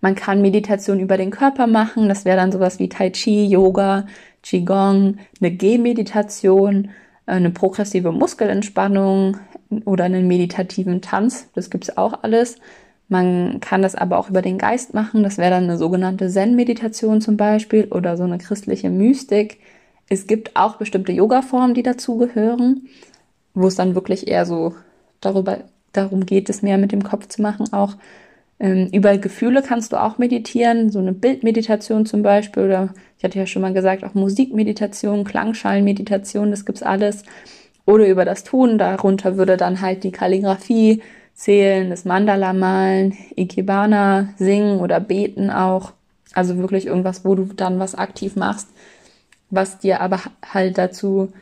Man 0.00 0.14
kann 0.14 0.42
Meditation 0.42 1.00
über 1.00 1.16
den 1.16 1.30
Körper 1.30 1.66
machen, 1.66 2.08
das 2.08 2.24
wäre 2.24 2.36
dann 2.36 2.52
sowas 2.52 2.78
wie 2.78 2.88
Tai 2.88 3.10
Chi, 3.10 3.46
Yoga, 3.46 4.06
Qigong, 4.42 5.18
eine 5.40 5.50
Gehmeditation, 5.50 6.90
äh, 7.26 7.32
eine 7.32 7.50
progressive 7.50 8.12
Muskelentspannung 8.12 9.38
oder 9.84 10.04
einen 10.04 10.28
meditativen 10.28 11.02
Tanz, 11.02 11.48
das 11.54 11.70
gibt's 11.70 11.96
auch 11.96 12.22
alles. 12.22 12.56
Man 13.10 13.60
kann 13.60 13.80
das 13.82 13.94
aber 13.94 14.18
auch 14.18 14.28
über 14.28 14.42
den 14.42 14.58
Geist 14.58 14.94
machen, 14.94 15.22
das 15.22 15.38
wäre 15.38 15.50
dann 15.50 15.64
eine 15.64 15.78
sogenannte 15.78 16.28
Zen-Meditation 16.28 17.20
zum 17.20 17.36
Beispiel 17.36 17.86
oder 17.90 18.16
so 18.16 18.24
eine 18.24 18.38
christliche 18.38 18.90
Mystik. 18.90 19.58
Es 20.08 20.26
gibt 20.26 20.56
auch 20.56 20.76
bestimmte 20.76 21.12
Yoga-Formen, 21.12 21.74
die 21.74 21.82
dazugehören, 21.82 22.88
wo 23.54 23.66
es 23.66 23.74
dann 23.74 23.94
wirklich 23.94 24.28
eher 24.28 24.46
so 24.46 24.74
darüber, 25.20 25.58
darum 25.92 26.24
geht, 26.24 26.48
es 26.48 26.62
mehr 26.62 26.78
mit 26.78 26.92
dem 26.92 27.02
Kopf 27.02 27.28
zu 27.28 27.42
machen 27.42 27.72
auch. 27.72 27.94
Ähm, 28.60 28.88
über 28.92 29.16
Gefühle 29.18 29.62
kannst 29.62 29.92
du 29.92 30.02
auch 30.02 30.18
meditieren, 30.18 30.90
so 30.90 30.98
eine 30.98 31.12
Bildmeditation 31.12 32.06
zum 32.06 32.22
Beispiel 32.22 32.64
oder 32.64 32.94
ich 33.16 33.24
hatte 33.24 33.38
ja 33.38 33.46
schon 33.46 33.62
mal 33.62 33.72
gesagt, 33.72 34.04
auch 34.04 34.14
Musikmeditation, 34.14 35.24
Klangschalenmeditation, 35.24 36.50
das 36.50 36.64
gibt's 36.64 36.82
alles. 36.82 37.24
Oder 37.84 38.06
über 38.08 38.24
das 38.24 38.44
Tun, 38.44 38.78
darunter 38.78 39.36
würde 39.36 39.56
dann 39.56 39.80
halt 39.80 40.04
die 40.04 40.12
Kalligrafie 40.12 41.02
zählen, 41.34 41.88
das 41.90 42.04
Mandala 42.04 42.52
malen, 42.52 43.16
Ikebana 43.36 44.34
singen 44.36 44.80
oder 44.80 45.00
beten 45.00 45.50
auch. 45.50 45.92
Also 46.34 46.58
wirklich 46.58 46.86
irgendwas, 46.86 47.24
wo 47.24 47.34
du 47.34 47.44
dann 47.44 47.78
was 47.78 47.94
aktiv 47.94 48.36
machst 48.36 48.68
was 49.50 49.78
dir 49.78 50.00
aber 50.00 50.20
halt 50.52 50.78
dazu 50.78 51.32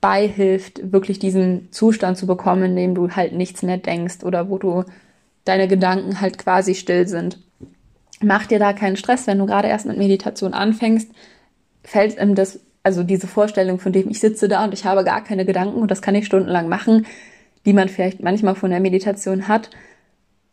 beihilft, 0.00 0.92
wirklich 0.92 1.18
diesen 1.18 1.72
Zustand 1.72 2.18
zu 2.18 2.26
bekommen, 2.26 2.64
in 2.64 2.76
dem 2.76 2.94
du 2.94 3.10
halt 3.10 3.32
nichts 3.32 3.62
mehr 3.62 3.78
denkst 3.78 4.22
oder 4.22 4.50
wo 4.50 4.58
du 4.58 4.84
deine 5.44 5.68
Gedanken 5.68 6.20
halt 6.20 6.38
quasi 6.38 6.74
still 6.74 7.08
sind. 7.08 7.38
Mach 8.20 8.46
dir 8.46 8.58
da 8.58 8.72
keinen 8.72 8.96
Stress, 8.96 9.26
wenn 9.26 9.38
du 9.38 9.46
gerade 9.46 9.68
erst 9.68 9.86
mit 9.86 9.98
Meditation 9.98 10.54
anfängst, 10.54 11.10
fällt 11.82 12.18
ihm 12.18 12.34
das, 12.34 12.60
also 12.82 13.02
diese 13.02 13.26
Vorstellung, 13.26 13.78
von 13.78 13.92
dem 13.92 14.10
ich 14.10 14.20
sitze 14.20 14.48
da 14.48 14.64
und 14.64 14.74
ich 14.74 14.84
habe 14.84 15.04
gar 15.04 15.22
keine 15.22 15.44
Gedanken 15.44 15.80
und 15.80 15.90
das 15.90 16.02
kann 16.02 16.14
ich 16.14 16.26
stundenlang 16.26 16.68
machen, 16.68 17.06
die 17.66 17.72
man 17.72 17.88
vielleicht 17.88 18.22
manchmal 18.22 18.54
von 18.54 18.70
der 18.70 18.80
Meditation 18.80 19.48
hat, 19.48 19.70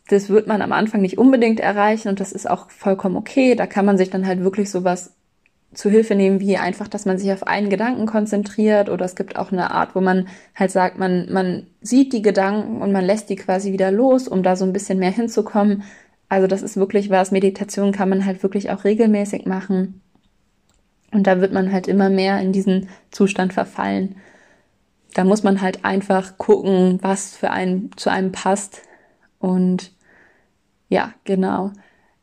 das 0.08 0.30
wird 0.30 0.48
man 0.48 0.62
am 0.62 0.72
Anfang 0.72 1.02
nicht 1.02 1.18
unbedingt 1.18 1.60
erreichen 1.60 2.10
und 2.10 2.20
das 2.20 2.32
ist 2.32 2.50
auch 2.50 2.70
vollkommen 2.70 3.16
okay. 3.16 3.56
Da 3.56 3.66
kann 3.66 3.86
man 3.86 3.98
sich 3.98 4.10
dann 4.10 4.28
halt 4.28 4.44
wirklich 4.44 4.70
sowas 4.70 5.14
zu 5.74 5.90
Hilfe 5.90 6.16
nehmen, 6.16 6.40
wie 6.40 6.58
einfach, 6.58 6.88
dass 6.88 7.06
man 7.06 7.18
sich 7.18 7.32
auf 7.32 7.48
einen 7.48 7.70
Gedanken 7.70 8.06
konzentriert 8.06 8.90
oder 8.90 9.06
es 9.06 9.16
gibt 9.16 9.38
auch 9.38 9.52
eine 9.52 9.72
Art, 9.72 9.96
wo 9.96 10.02
man 10.02 10.28
halt 10.54 10.72
sagt, 10.72 10.98
man, 10.98 11.32
man 11.32 11.68
sieht 11.82 12.12
die 12.12 12.22
Gedanken 12.22 12.82
und 12.82 12.92
man 12.92 13.06
lässt 13.06 13.30
die 13.30 13.38
quasi 13.38 13.72
wieder 13.72 13.92
los, 13.92 14.28
um 14.28 14.44
da 14.44 14.56
so 14.56 14.66
ein 14.66 14.74
bisschen 14.74 15.00
mehr 15.00 15.12
hinzukommen. 15.12 15.84
Also 16.28 16.48
das 16.48 16.62
ist 16.62 16.78
wirklich 16.78 17.10
was, 17.10 17.32
Meditation 17.32 17.92
kann 17.94 18.10
man 18.10 18.26
halt 18.26 18.44
wirklich 18.44 18.70
auch 18.70 18.84
regelmäßig 18.84 19.46
machen. 19.46 20.02
Und 21.12 21.28
da 21.28 21.42
wird 21.42 21.54
man 21.54 21.72
halt 21.72 21.88
immer 21.88 22.10
mehr 22.10 22.40
in 22.40 22.52
diesen 22.52 22.90
Zustand 23.12 23.54
verfallen. 23.54 24.16
Da 25.14 25.24
muss 25.24 25.44
man 25.44 25.62
halt 25.62 25.84
einfach 25.84 26.38
gucken, 26.38 27.00
was 27.02 27.36
für 27.36 27.52
einen 27.52 27.92
zu 27.98 28.10
einem 28.10 28.32
passt. 28.32 28.82
Und 29.40 29.92
ja, 30.90 31.14
genau. 31.26 31.72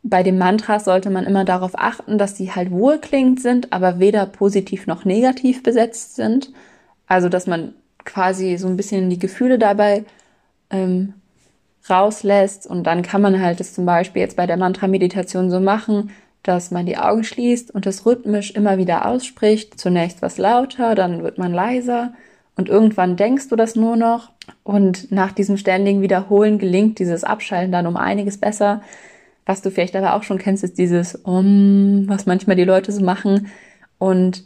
Bei 0.08 0.22
den 0.22 0.38
Mantras 0.38 0.84
sollte 0.84 1.10
man 1.10 1.24
immer 1.24 1.44
darauf 1.44 1.72
achten, 1.74 2.18
dass 2.18 2.36
sie 2.36 2.52
halt 2.52 2.70
wohlklingend 2.70 3.40
sind, 3.40 3.72
aber 3.72 3.98
weder 3.98 4.26
positiv 4.26 4.86
noch 4.86 5.04
negativ 5.04 5.62
besetzt 5.62 6.16
sind. 6.16 6.52
Also, 7.06 7.28
dass 7.28 7.46
man 7.46 7.74
quasi 8.04 8.56
so 8.56 8.68
ein 8.68 8.76
bisschen 8.76 9.10
die 9.10 9.18
Gefühle 9.18 9.58
dabei 9.58 10.04
ähm, 10.70 11.14
rauslässt. 11.88 12.66
Und 12.66 12.84
dann 12.84 13.02
kann 13.02 13.22
man 13.22 13.40
halt 13.40 13.60
das 13.60 13.74
zum 13.74 13.86
Beispiel 13.86 14.22
jetzt 14.22 14.36
bei 14.36 14.46
der 14.46 14.56
Mantra-Meditation 14.56 15.50
so 15.50 15.60
machen, 15.60 16.10
dass 16.42 16.70
man 16.70 16.86
die 16.86 16.96
Augen 16.96 17.24
schließt 17.24 17.70
und 17.70 17.84
das 17.84 18.06
rhythmisch 18.06 18.52
immer 18.52 18.78
wieder 18.78 19.06
ausspricht. 19.06 19.78
Zunächst 19.78 20.22
was 20.22 20.38
lauter, 20.38 20.94
dann 20.94 21.22
wird 21.22 21.38
man 21.38 21.52
leiser 21.52 22.12
und 22.56 22.68
irgendwann 22.68 23.16
denkst 23.16 23.48
du 23.48 23.56
das 23.56 23.76
nur 23.76 23.96
noch. 23.96 24.30
Und 24.64 25.12
nach 25.12 25.32
diesem 25.32 25.56
ständigen 25.56 26.02
Wiederholen 26.02 26.58
gelingt 26.58 26.98
dieses 26.98 27.22
Abschalten 27.24 27.72
dann 27.72 27.86
um 27.86 27.96
einiges 27.96 28.38
besser. 28.38 28.82
Was 29.48 29.62
du 29.62 29.70
vielleicht 29.70 29.96
aber 29.96 30.12
auch 30.12 30.24
schon 30.24 30.36
kennst, 30.36 30.62
ist 30.62 30.76
dieses 30.76 31.24
Om, 31.24 32.04
was 32.06 32.26
manchmal 32.26 32.54
die 32.54 32.64
Leute 32.64 32.92
so 32.92 33.02
machen. 33.02 33.46
Und 33.96 34.44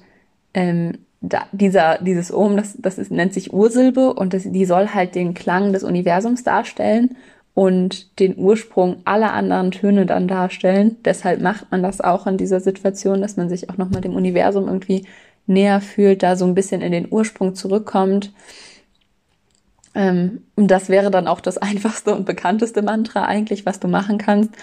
ähm, 0.55 0.99
da, 1.21 1.47
dieser, 1.51 1.99
dieses 1.99 2.33
Om, 2.33 2.57
das, 2.57 2.77
das 2.79 2.99
ist, 2.99 3.11
nennt 3.11 3.35
sich 3.35 3.53
Ursilbe 3.53 4.15
und 4.15 4.33
das, 4.33 4.45
die 4.45 4.65
soll 4.65 4.91
halt 4.91 5.17
den 5.17 5.35
Klang 5.35 5.73
des 5.73 5.83
Universums 5.83 6.45
darstellen 6.45 7.17
und 7.53 8.21
den 8.21 8.39
Ursprung 8.39 8.99
aller 9.05 9.33
anderen 9.33 9.73
Töne 9.73 10.07
dann 10.07 10.29
darstellen. 10.29 10.95
Deshalb 11.05 11.41
macht 11.41 11.73
man 11.73 11.83
das 11.83 12.01
auch 12.01 12.29
in 12.29 12.37
dieser 12.37 12.61
Situation, 12.61 13.23
dass 13.23 13.37
man 13.37 13.49
sich 13.49 13.71
auch 13.71 13.79
nochmal 13.79 14.03
dem 14.03 14.15
Universum 14.15 14.69
irgendwie 14.69 15.05
näher 15.49 15.81
fühlt, 15.81 16.23
da 16.23 16.37
so 16.37 16.45
ein 16.45 16.55
bisschen 16.55 16.81
in 16.81 16.93
den 16.93 17.09
Ursprung 17.11 17.57
zurückkommt. 17.57 18.33
Ähm, 19.97 20.45
und 20.55 20.69
das 20.69 20.89
wäre 20.89 21.11
dann 21.11 21.27
auch 21.27 21.41
das 21.41 21.59
einfachste 21.59 22.15
und 22.15 22.25
bekannteste 22.25 22.83
Mantra 22.83 23.25
eigentlich, 23.25 23.67
was 23.67 23.81
du 23.81 23.89
machen 23.89 24.19
kannst 24.19 24.55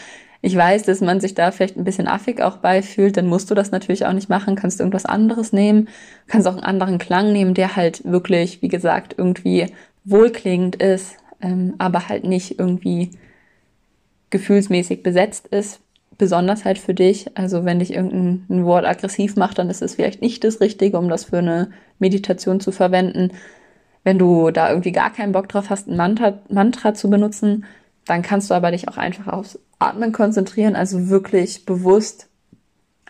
ich 0.41 0.55
weiß, 0.55 0.83
dass 0.83 1.01
man 1.01 1.19
sich 1.19 1.35
da 1.35 1.51
vielleicht 1.51 1.77
ein 1.77 1.83
bisschen 1.83 2.07
affig 2.07 2.41
auch 2.41 2.57
beifühlt, 2.57 3.17
dann 3.17 3.27
musst 3.27 3.51
du 3.51 3.55
das 3.55 3.71
natürlich 3.71 4.05
auch 4.05 4.13
nicht 4.13 4.29
machen, 4.29 4.55
kannst 4.55 4.79
irgendwas 4.79 5.05
anderes 5.05 5.51
nehmen, 5.51 5.89
kannst 6.27 6.47
auch 6.47 6.53
einen 6.53 6.63
anderen 6.63 6.97
Klang 6.97 7.33
nehmen, 7.33 7.53
der 7.53 7.75
halt 7.75 8.05
wirklich, 8.05 8.61
wie 8.61 8.69
gesagt, 8.69 9.15
irgendwie 9.17 9.67
wohlklingend 10.05 10.77
ist, 10.77 11.17
ähm, 11.41 11.75
aber 11.77 12.07
halt 12.07 12.23
nicht 12.23 12.57
irgendwie 12.57 13.11
gefühlsmäßig 14.29 15.03
besetzt 15.03 15.47
ist, 15.47 15.81
besonders 16.17 16.63
halt 16.63 16.77
für 16.77 16.93
dich. 16.93 17.37
Also 17.37 17.65
wenn 17.65 17.79
dich 17.79 17.93
irgendein 17.93 18.65
Wort 18.65 18.85
aggressiv 18.85 19.35
macht, 19.35 19.57
dann 19.57 19.69
ist 19.69 19.81
es 19.81 19.95
vielleicht 19.95 20.21
nicht 20.21 20.43
das 20.45 20.61
Richtige, 20.61 20.97
um 20.97 21.09
das 21.09 21.25
für 21.25 21.39
eine 21.39 21.71
Meditation 21.99 22.61
zu 22.61 22.71
verwenden. 22.71 23.31
Wenn 24.05 24.17
du 24.17 24.51
da 24.51 24.69
irgendwie 24.69 24.93
gar 24.93 25.11
keinen 25.11 25.33
Bock 25.33 25.49
drauf 25.49 25.69
hast, 25.69 25.89
ein 25.89 25.97
Mantra, 25.97 26.39
Mantra 26.49 26.93
zu 26.93 27.09
benutzen, 27.09 27.65
dann 28.05 28.21
kannst 28.21 28.49
du 28.49 28.53
aber 28.53 28.71
dich 28.71 28.87
auch 28.87 28.97
einfach 28.97 29.27
aufs 29.27 29.59
Atmen 29.79 30.11
konzentrieren, 30.11 30.75
also 30.75 31.09
wirklich 31.09 31.65
bewusst 31.65 32.27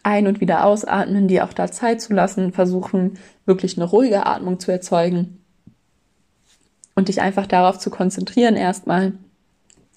ein- 0.03 0.27
und 0.27 0.39
wieder 0.39 0.65
ausatmen, 0.65 1.27
dir 1.27 1.43
auch 1.43 1.53
da 1.53 1.71
Zeit 1.71 2.01
zu 2.01 2.13
lassen, 2.13 2.53
versuchen 2.53 3.17
wirklich 3.45 3.77
eine 3.77 3.85
ruhige 3.85 4.25
Atmung 4.25 4.59
zu 4.59 4.71
erzeugen 4.71 5.43
und 6.95 7.07
dich 7.07 7.21
einfach 7.21 7.47
darauf 7.47 7.79
zu 7.79 7.89
konzentrieren 7.89 8.55
erstmal 8.55 9.13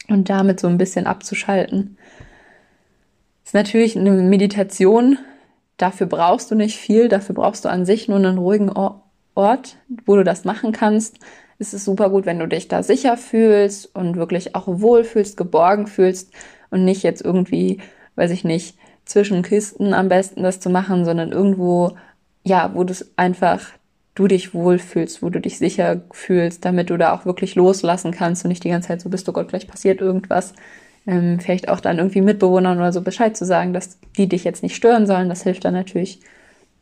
und 0.09 0.29
damit 0.29 0.59
so 0.59 0.67
ein 0.67 0.79
bisschen 0.79 1.07
abzuschalten. 1.07 1.97
Das 3.45 3.51
ist 3.51 3.55
natürlich 3.55 3.97
eine 3.97 4.11
Meditation, 4.11 5.19
dafür 5.77 6.07
brauchst 6.07 6.51
du 6.51 6.55
nicht 6.55 6.79
viel, 6.79 7.09
dafür 7.09 7.35
brauchst 7.35 7.65
du 7.65 7.69
an 7.69 7.87
sich 7.87 8.09
nur 8.09 8.19
einen 8.19 8.39
ruhigen 8.39 8.71
Ort, 8.71 9.77
wo 10.07 10.17
du 10.17 10.25
das 10.25 10.45
machen 10.45 10.73
kannst 10.73 11.19
ist 11.63 11.75
es 11.75 11.85
super 11.85 12.11
gut, 12.11 12.27
wenn 12.27 12.41
du 12.41 12.49
dich 12.49 12.67
da 12.67 12.83
sicher 12.83 13.17
fühlst 13.17 13.95
und 13.95 14.17
wirklich 14.17 14.57
auch 14.57 14.67
wohl 14.67 15.05
fühlst, 15.05 15.37
geborgen 15.37 15.87
fühlst 15.87 16.33
und 16.73 16.85
nicht 16.85 17.03
jetzt 17.03 17.25
irgendwie, 17.25 17.79
weiß 18.17 18.33
ich 18.33 18.43
nicht, 18.43 18.77
zwischen 19.05 19.43
Kisten 19.43 19.95
am 19.95 20.09
besten 20.09 20.43
das 20.43 20.61
zu 20.61 20.71
machen, 20.71 21.05
sondern 21.05 21.33
irgendwo, 21.33 21.97
ja, 22.45 22.73
wo 22.75 22.85
du 22.85 22.95
einfach 23.17 23.61
du 24.15 24.27
dich 24.27 24.53
wohlfühlst, 24.53 25.23
wo 25.23 25.31
du 25.31 25.41
dich 25.41 25.59
sicher 25.59 26.03
fühlst, 26.13 26.65
damit 26.65 26.91
du 26.91 26.97
da 26.97 27.15
auch 27.15 27.25
wirklich 27.25 27.55
loslassen 27.55 28.13
kannst 28.13 28.45
und 28.45 28.51
nicht 28.51 28.65
die 28.65 28.69
ganze 28.69 28.89
Zeit 28.89 29.01
so 29.01 29.09
bist, 29.09 29.29
oh 29.29 29.33
Gott, 29.33 29.49
gleich 29.49 29.67
passiert 29.67 30.01
irgendwas. 30.01 30.53
Ähm, 31.07 31.41
vielleicht 31.41 31.69
auch 31.69 31.81
dann 31.81 31.99
irgendwie 31.99 32.21
Mitbewohnern 32.21 32.79
oder 32.79 32.93
so 32.93 33.01
Bescheid 33.01 33.37
zu 33.37 33.45
sagen, 33.45 33.73
dass 33.73 33.99
die 34.17 34.29
dich 34.29 34.45
jetzt 34.45 34.63
nicht 34.63 34.77
stören 34.77 35.07
sollen, 35.07 35.29
das 35.29 35.43
hilft 35.43 35.65
dann 35.65 35.75
natürlich 35.75 36.21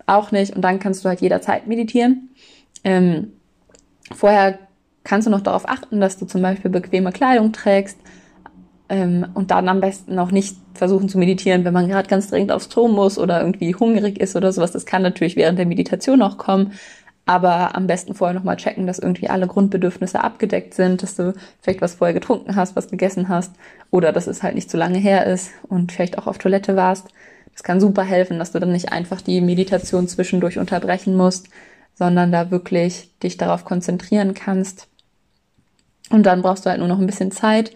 auch 0.07 0.33
nicht. 0.33 0.55
Und 0.55 0.63
dann 0.63 0.81
kannst 0.81 1.05
du 1.05 1.09
halt 1.09 1.21
jederzeit 1.21 1.67
meditieren. 1.67 2.31
Ähm, 2.83 3.33
vorher 4.15 4.59
kannst 5.05 5.27
du 5.27 5.31
noch 5.31 5.41
darauf 5.41 5.69
achten, 5.69 6.01
dass 6.01 6.19
du 6.19 6.27
zum 6.27 6.43
Beispiel 6.43 6.71
bequeme 6.71 7.13
Kleidung 7.13 7.53
trägst 7.53 7.97
und 8.91 9.53
dann 9.53 9.69
am 9.69 9.81
besten 9.81 10.19
auch 10.19 10.33
nicht 10.33 10.57
versuchen 10.75 11.09
zu 11.09 11.17
meditieren, 11.17 11.65
wenn 11.65 11.73
man 11.73 11.89
gerade 11.89 12.09
ganz 12.09 12.29
dringend 12.29 12.51
aufs 12.51 12.69
Klo 12.69 12.89
muss 12.89 13.19
oder 13.19 13.41
irgendwie 13.41 13.73
hungrig 13.77 14.21
ist 14.21 14.35
oder 14.35 14.53
sowas. 14.53 14.73
Das 14.73 14.85
kann 14.85 15.03
natürlich 15.03 15.37
während 15.37 15.61
der 15.61 15.67
Meditation 15.67 16.23
auch 16.23 16.39
kommen. 16.39 16.73
Aber 17.25 17.77
am 17.77 17.87
besten 17.87 18.15
vorher 18.15 18.35
nochmal 18.35 18.57
checken, 18.57 18.89
dass 18.89 18.99
irgendwie 18.99 19.29
alle 19.29 19.47
Grundbedürfnisse 19.47 20.25
abgedeckt 20.25 20.75
sind, 20.75 21.05
dass 21.05 21.15
du 21.15 21.35
vielleicht 21.61 21.81
was 21.81 21.95
vorher 21.95 22.15
getrunken 22.15 22.57
hast, 22.57 22.75
was 22.75 22.89
gegessen 22.89 23.29
hast 23.29 23.53
oder 23.93 24.11
dass 24.11 24.27
es 24.27 24.43
halt 24.43 24.57
nicht 24.57 24.69
zu 24.69 24.77
lange 24.77 24.99
her 24.99 25.25
ist 25.27 25.53
und 25.69 25.93
vielleicht 25.93 26.19
auch 26.19 26.27
auf 26.27 26.39
Toilette 26.39 26.75
warst. 26.75 27.07
Das 27.53 27.63
kann 27.63 27.79
super 27.79 28.03
helfen, 28.03 28.41
dass 28.41 28.51
du 28.51 28.59
dann 28.59 28.73
nicht 28.73 28.91
einfach 28.91 29.21
die 29.21 29.41
Meditation 29.41 30.09
zwischendurch 30.09 30.59
unterbrechen 30.59 31.15
musst, 31.17 31.49
sondern 31.95 32.33
da 32.33 32.51
wirklich 32.51 33.17
dich 33.23 33.37
darauf 33.37 33.65
konzentrieren 33.65 34.35
kannst. 34.35 34.89
Und 36.11 36.25
dann 36.25 36.43
brauchst 36.43 36.67
du 36.67 36.71
halt 36.71 36.81
nur 36.81 36.89
noch 36.89 36.99
ein 36.99 37.07
bisschen 37.07 37.31
Zeit. 37.31 37.71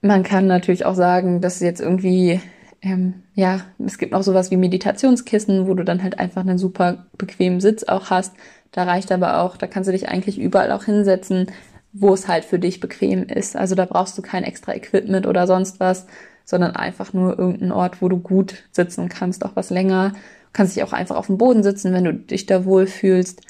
Man 0.00 0.22
kann 0.22 0.46
natürlich 0.46 0.84
auch 0.84 0.94
sagen, 0.94 1.40
dass 1.40 1.60
jetzt 1.60 1.80
irgendwie 1.80 2.40
ähm, 2.82 3.22
ja, 3.34 3.62
es 3.84 3.98
gibt 3.98 4.12
noch 4.12 4.22
sowas 4.22 4.50
wie 4.50 4.56
Meditationskissen, 4.56 5.66
wo 5.66 5.74
du 5.74 5.84
dann 5.84 6.02
halt 6.02 6.18
einfach 6.18 6.42
einen 6.42 6.58
super 6.58 7.06
bequemen 7.18 7.60
Sitz 7.60 7.84
auch 7.84 8.10
hast. 8.10 8.34
Da 8.72 8.84
reicht 8.84 9.10
aber 9.12 9.40
auch, 9.40 9.56
da 9.56 9.66
kannst 9.66 9.88
du 9.88 9.92
dich 9.92 10.08
eigentlich 10.08 10.38
überall 10.38 10.70
auch 10.72 10.84
hinsetzen, 10.84 11.50
wo 11.92 12.14
es 12.14 12.28
halt 12.28 12.44
für 12.44 12.58
dich 12.58 12.80
bequem 12.80 13.24
ist. 13.24 13.56
Also 13.56 13.74
da 13.74 13.86
brauchst 13.86 14.16
du 14.18 14.22
kein 14.22 14.44
extra 14.44 14.74
Equipment 14.74 15.26
oder 15.26 15.46
sonst 15.46 15.80
was, 15.80 16.06
sondern 16.44 16.76
einfach 16.76 17.12
nur 17.12 17.38
irgendeinen 17.38 17.72
Ort, 17.72 18.02
wo 18.02 18.08
du 18.08 18.18
gut 18.18 18.64
sitzen 18.70 19.08
kannst, 19.08 19.44
auch 19.44 19.56
was 19.56 19.70
länger. 19.70 20.10
Du 20.10 20.50
kannst 20.52 20.76
dich 20.76 20.84
auch 20.84 20.92
einfach 20.92 21.16
auf 21.16 21.26
dem 21.26 21.38
Boden 21.38 21.62
sitzen, 21.62 21.92
wenn 21.92 22.04
du 22.04 22.14
dich 22.14 22.46
da 22.46 22.64
wohlfühlst. 22.64 23.40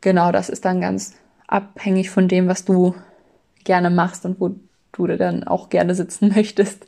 Genau, 0.00 0.32
das 0.32 0.48
ist 0.48 0.64
dann 0.64 0.80
ganz 0.80 1.14
abhängig 1.46 2.10
von 2.10 2.28
dem, 2.28 2.48
was 2.48 2.64
du 2.64 2.94
gerne 3.64 3.90
machst 3.90 4.24
und 4.24 4.40
wo 4.40 4.54
du 5.04 5.16
dann 5.16 5.44
auch 5.44 5.68
gerne 5.68 5.94
sitzen 5.94 6.28
möchtest. 6.34 6.86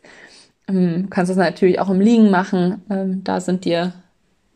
Ähm, 0.68 1.04
du 1.04 1.08
kannst 1.08 1.30
das 1.30 1.36
natürlich 1.36 1.80
auch 1.80 1.90
im 1.90 2.00
Liegen 2.00 2.30
machen. 2.30 2.82
Ähm, 2.90 3.24
da 3.24 3.40
sind 3.40 3.64
dir 3.64 3.92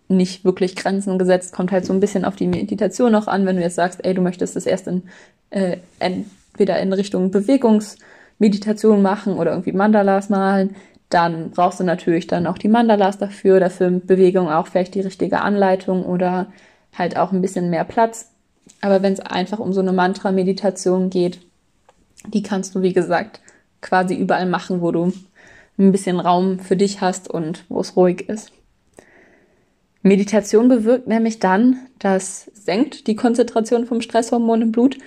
nicht 0.09 0.45
wirklich 0.45 0.77
Grenzen 0.77 1.19
gesetzt. 1.19 1.53
Kommt 1.53 1.73
halt 1.73 1.85
so 1.85 1.93
ein 1.93 2.01
bisschen 2.01 2.25
auf 2.25 2.37
die 2.37 2.47
Meditation 2.47 3.13
noch 3.13 3.27
an, 3.27 3.47
wenn 3.47 3.57
du 3.57 3.63
jetzt 3.63 3.77
sagst, 3.77 4.05
ey, 4.05 4.15
du 4.15 4.23
möchtest 4.23 4.57
das 4.57 4.67
erst 4.67 4.87
in, 4.87 5.03
äh, 5.51 5.79
entweder 5.99 6.79
in 6.79 6.93
Richtung 6.93 7.31
Bewegungsmeditation 7.31 9.03
machen 9.03 9.35
oder 9.35 9.51
irgendwie 9.53 9.73
Mandalas 9.73 10.29
malen. 10.29 10.77
Dann 11.09 11.51
brauchst 11.51 11.81
du 11.81 11.85
natürlich 11.85 12.27
dann 12.27 12.47
auch 12.47 12.57
die 12.57 12.69
Mandalas 12.69 13.19
dafür, 13.19 13.61
dafür 13.61 13.91
Bewegung 13.91 14.49
auch 14.51 14.67
vielleicht 14.67 14.95
die 14.95 15.01
richtige 15.01 15.43
Anleitung 15.43 16.05
oder 16.05 16.47
halt 16.97 17.17
auch 17.17 17.33
ein 17.33 17.43
bisschen 17.43 17.71
mehr 17.71 17.85
Platz. 17.85 18.31
Aber 18.81 19.03
wenn 19.03 19.13
es 19.13 19.21
einfach 19.21 19.59
um 19.59 19.73
so 19.73 19.81
eine 19.81 19.93
Mantra-Meditation 19.93 21.11
geht, 21.11 21.41
die 22.29 22.43
kannst 22.43 22.75
du, 22.75 22.83
wie 22.83 22.93
gesagt, 22.93 23.41
quasi 23.83 24.15
überall 24.15 24.47
machen, 24.47 24.81
wo 24.81 24.91
du 24.91 25.13
ein 25.79 25.93
bisschen 25.93 26.21
Raum 26.21 26.59
für 26.59 26.77
dich 26.77 27.03
hast 27.03 27.29
und 27.29 27.65
wo 27.69 27.81
es 27.81 27.97
ruhig 27.97 28.29
ist. 28.29 28.53
Meditation 30.03 30.69
bewirkt 30.69 31.07
nämlich 31.07 31.39
dann, 31.39 31.79
dass 31.99 32.51
senkt 32.55 33.07
die 33.07 33.17
Konzentration 33.17 33.87
vom 33.87 34.01
Stresshormon 34.01 34.63
im 34.63 34.73
Blut, 34.73 34.99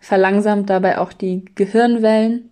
verlangsamt 0.00 0.70
dabei 0.70 0.98
auch 0.98 1.12
die 1.12 1.44
Gehirnwellen, 1.54 2.50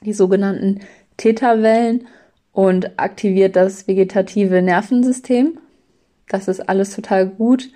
die 0.00 0.12
sogenannten 0.12 0.80
Theta-Wellen 1.16 2.08
und 2.52 2.98
aktiviert 2.98 3.56
das 3.56 3.86
vegetative 3.86 4.60
Nervensystem. 4.60 5.58
Das 6.28 6.48
ist 6.48 6.68
alles 6.68 6.94
total 6.94 7.26
gut. 7.26 7.70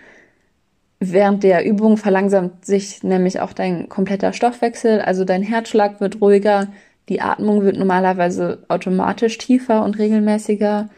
Während 0.98 1.42
der 1.42 1.66
Übung 1.66 1.98
verlangsamt 1.98 2.64
sich 2.64 3.02
nämlich 3.02 3.40
auch 3.40 3.52
dein 3.52 3.88
kompletter 3.88 4.32
Stoffwechsel, 4.32 5.00
also 5.00 5.24
dein 5.24 5.42
Herzschlag 5.42 6.00
wird 6.00 6.22
ruhiger, 6.22 6.68
die 7.08 7.20
Atmung 7.20 7.62
wird 7.62 7.76
normalerweise 7.76 8.64
automatisch 8.68 9.36
tiefer 9.38 9.84
und 9.84 9.98
regelmäßiger. 9.98 10.88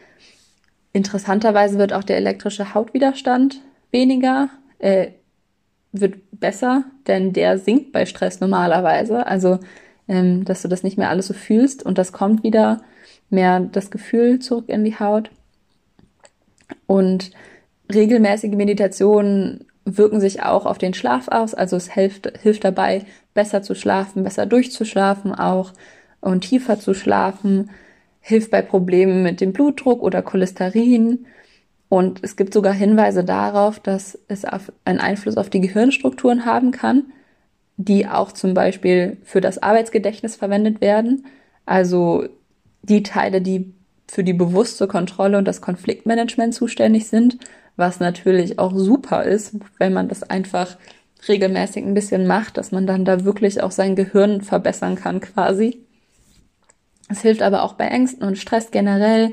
Interessanterweise 0.93 1.79
wird 1.79 1.93
auch 1.93 2.05
der 2.05 2.17
elektrische 2.17 2.75
Hautwiderstand 2.75 3.61
weniger, 3.91 4.51
äh, 4.79 5.09
wird 5.93 6.15
besser, 6.33 6.85
denn 7.07 7.33
der 7.33 7.59
sinkt 7.59 7.93
bei 7.93 8.07
Stress 8.07 8.41
normalerweise. 8.41 9.27
Also, 9.27 9.59
ähm, 10.07 10.45
dass 10.45 10.63
du 10.63 10.69
das 10.69 10.85
nicht 10.85 10.97
mehr 10.97 11.11
alles 11.11 11.27
so 11.27 11.35
fühlst 11.35 11.85
und 11.85 11.99
das 11.99 12.13
kommt 12.13 12.45
wieder 12.45 12.83
mehr 13.31 13.61
das 13.61 13.91
Gefühl 13.91 14.39
zurück 14.39 14.69
in 14.69 14.85
die 14.85 14.99
Haut. 14.99 15.31
Und 16.87 17.33
regelmäßige 17.93 18.55
Meditationen 18.55 19.67
wirken 19.97 20.21
sich 20.21 20.43
auch 20.43 20.67
auf 20.67 20.79
den 20.79 20.95
Schlaf 20.95 21.29
aus. 21.29 21.55
Also 21.55 21.77
es 21.77 21.91
hilft, 21.91 22.39
hilft 22.43 22.65
dabei, 22.65 23.05
besser 23.35 23.63
zu 23.63 23.75
schlafen, 23.75 24.25
besser 24.25 24.47
durchzuschlafen 24.47 25.35
auch 25.35 25.73
und 26.21 26.43
tiefer 26.43 26.79
zu 26.79 26.95
schlafen, 26.95 27.71
hilft 28.21 28.51
bei 28.51 28.63
Problemen 28.63 29.23
mit 29.23 29.41
dem 29.41 29.53
Blutdruck 29.53 30.03
oder 30.03 30.23
Cholesterin. 30.23 31.27
Und 31.89 32.21
es 32.23 32.37
gibt 32.37 32.53
sogar 32.53 32.75
Hinweise 32.75 33.25
darauf, 33.25 33.81
dass 33.81 34.19
es 34.29 34.45
einen 34.85 35.01
Einfluss 35.01 35.37
auf 35.37 35.49
die 35.49 35.61
Gehirnstrukturen 35.61 36.45
haben 36.45 36.71
kann, 36.71 37.05
die 37.77 38.07
auch 38.07 38.33
zum 38.33 38.53
Beispiel 38.53 39.17
für 39.23 39.41
das 39.41 39.63
Arbeitsgedächtnis 39.63 40.37
verwendet 40.37 40.81
werden. 40.81 41.25
Also 41.65 42.27
die 42.83 43.03
Teile, 43.03 43.41
die 43.41 43.73
für 44.07 44.25
die 44.25 44.33
bewusste 44.33 44.89
Kontrolle 44.89 45.39
und 45.39 45.47
das 45.47 45.61
Konfliktmanagement 45.61 46.55
zuständig 46.55 47.09
sind, 47.09 47.39
was 47.79 48.01
natürlich 48.01 48.59
auch 48.59 48.73
super 48.75 49.23
ist, 49.23 49.55
wenn 49.79 49.93
man 49.93 50.09
das 50.09 50.25
einfach 50.25 50.77
regelmäßig 51.27 51.85
ein 51.85 51.95
bisschen 51.95 52.27
macht, 52.27 52.59
dass 52.59 52.73
man 52.73 52.87
dann 52.87 53.05
da 53.05 53.25
wirklich 53.25 53.63
auch 53.63 53.71
sein 53.71 53.97
Gehirn 53.97 54.43
verbessern 54.43 54.97
kann 54.97 55.21
quasi. 55.21 55.85
Es 57.09 57.23
hilft 57.23 57.41
aber 57.41 57.63
auch 57.63 57.75
bei 57.75 57.87
Ängsten 57.87 58.27
und 58.27 58.37
Stress 58.37 58.71
generell. 58.71 59.33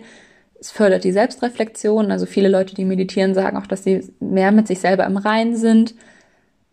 Es 0.59 0.71
fördert 0.71 1.03
die 1.03 1.11
Selbstreflexion. 1.11 2.11
Also 2.11 2.25
viele 2.25 2.47
Leute, 2.47 2.75
die 2.75 2.85
meditieren, 2.85 3.33
sagen 3.33 3.57
auch, 3.57 3.67
dass 3.67 3.83
sie 3.83 4.13
mehr 4.19 4.51
mit 4.51 4.67
sich 4.67 4.79
selber 4.79 5.05
im 5.05 5.17
Reinen 5.17 5.57
sind 5.57 5.95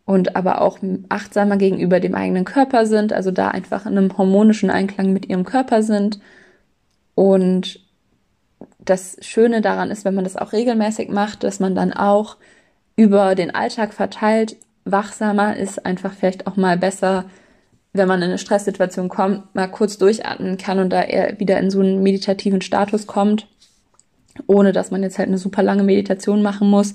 und 0.05 0.37
aber 0.37 0.61
auch 0.61 0.79
achtsamer 1.09 1.57
gegenüber 1.57 2.01
dem 2.01 2.15
eigenen 2.15 2.45
Körper 2.45 2.87
sind. 2.87 3.13
Also 3.13 3.31
da 3.31 3.49
einfach 3.49 3.87
in 3.87 3.99
einem 3.99 4.17
harmonischen 4.17 4.71
Einklang 4.71 5.13
mit 5.13 5.29
ihrem 5.29 5.45
Körper 5.45 5.83
sind. 5.83 6.21
Und 7.15 7.81
das 8.85 9.17
Schöne 9.21 9.61
daran 9.61 9.91
ist, 9.91 10.05
wenn 10.05 10.15
man 10.15 10.25
das 10.25 10.37
auch 10.37 10.53
regelmäßig 10.53 11.09
macht, 11.09 11.45
dass 11.45 11.61
man 11.61 11.75
dann 11.75 11.93
auch 11.93 12.37
über 12.97 13.35
den 13.35 13.55
Alltag 13.55 13.95
verteilt 13.95 14.57
wachsamer 14.85 15.57
ist, 15.57 15.87
einfach 15.87 16.13
vielleicht 16.13 16.47
auch 16.47 16.57
mal 16.57 16.77
besser 16.77 17.25
wenn 17.93 18.09
man 18.09 18.23
in 18.23 18.29
eine 18.29 18.39
Stresssituation 18.39 19.09
kommt, 19.09 19.55
mal 19.55 19.69
kurz 19.69 19.99
durchatmen 19.99 20.57
kann 20.57 20.79
und 20.79 20.91
da 20.91 21.03
eher 21.03 21.39
wieder 21.39 21.59
in 21.59 21.71
so 21.71 21.81
einen 21.81 22.03
meditativen 22.03 22.63
Status 22.63 23.07
kommt, 23.07 23.49
ohne 24.47 24.73
dass 24.73 24.91
man 24.91 25.03
jetzt 25.03 25.19
halt 25.19 25.29
eine 25.29 25.39
super 25.39 25.63
lange 25.63 25.83
Meditation 25.83 26.43
machen 26.43 26.71
muss. 26.71 26.95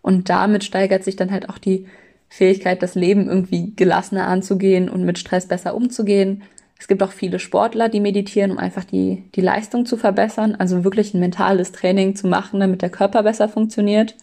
Und 0.00 0.30
damit 0.30 0.64
steigert 0.64 1.04
sich 1.04 1.16
dann 1.16 1.30
halt 1.30 1.50
auch 1.50 1.58
die 1.58 1.86
Fähigkeit, 2.30 2.82
das 2.82 2.94
Leben 2.94 3.28
irgendwie 3.28 3.74
gelassener 3.76 4.26
anzugehen 4.26 4.88
und 4.88 5.04
mit 5.04 5.18
Stress 5.18 5.46
besser 5.46 5.74
umzugehen. 5.74 6.42
Es 6.78 6.86
gibt 6.86 7.02
auch 7.02 7.10
viele 7.10 7.38
Sportler, 7.38 7.88
die 7.88 8.00
meditieren, 8.00 8.52
um 8.52 8.58
einfach 8.58 8.84
die, 8.84 9.24
die 9.34 9.40
Leistung 9.40 9.84
zu 9.84 9.96
verbessern, 9.96 10.54
also 10.56 10.84
wirklich 10.84 11.12
ein 11.12 11.20
mentales 11.20 11.72
Training 11.72 12.14
zu 12.14 12.28
machen, 12.28 12.60
damit 12.60 12.82
der 12.82 12.90
Körper 12.90 13.22
besser 13.22 13.48
funktioniert. 13.48 14.14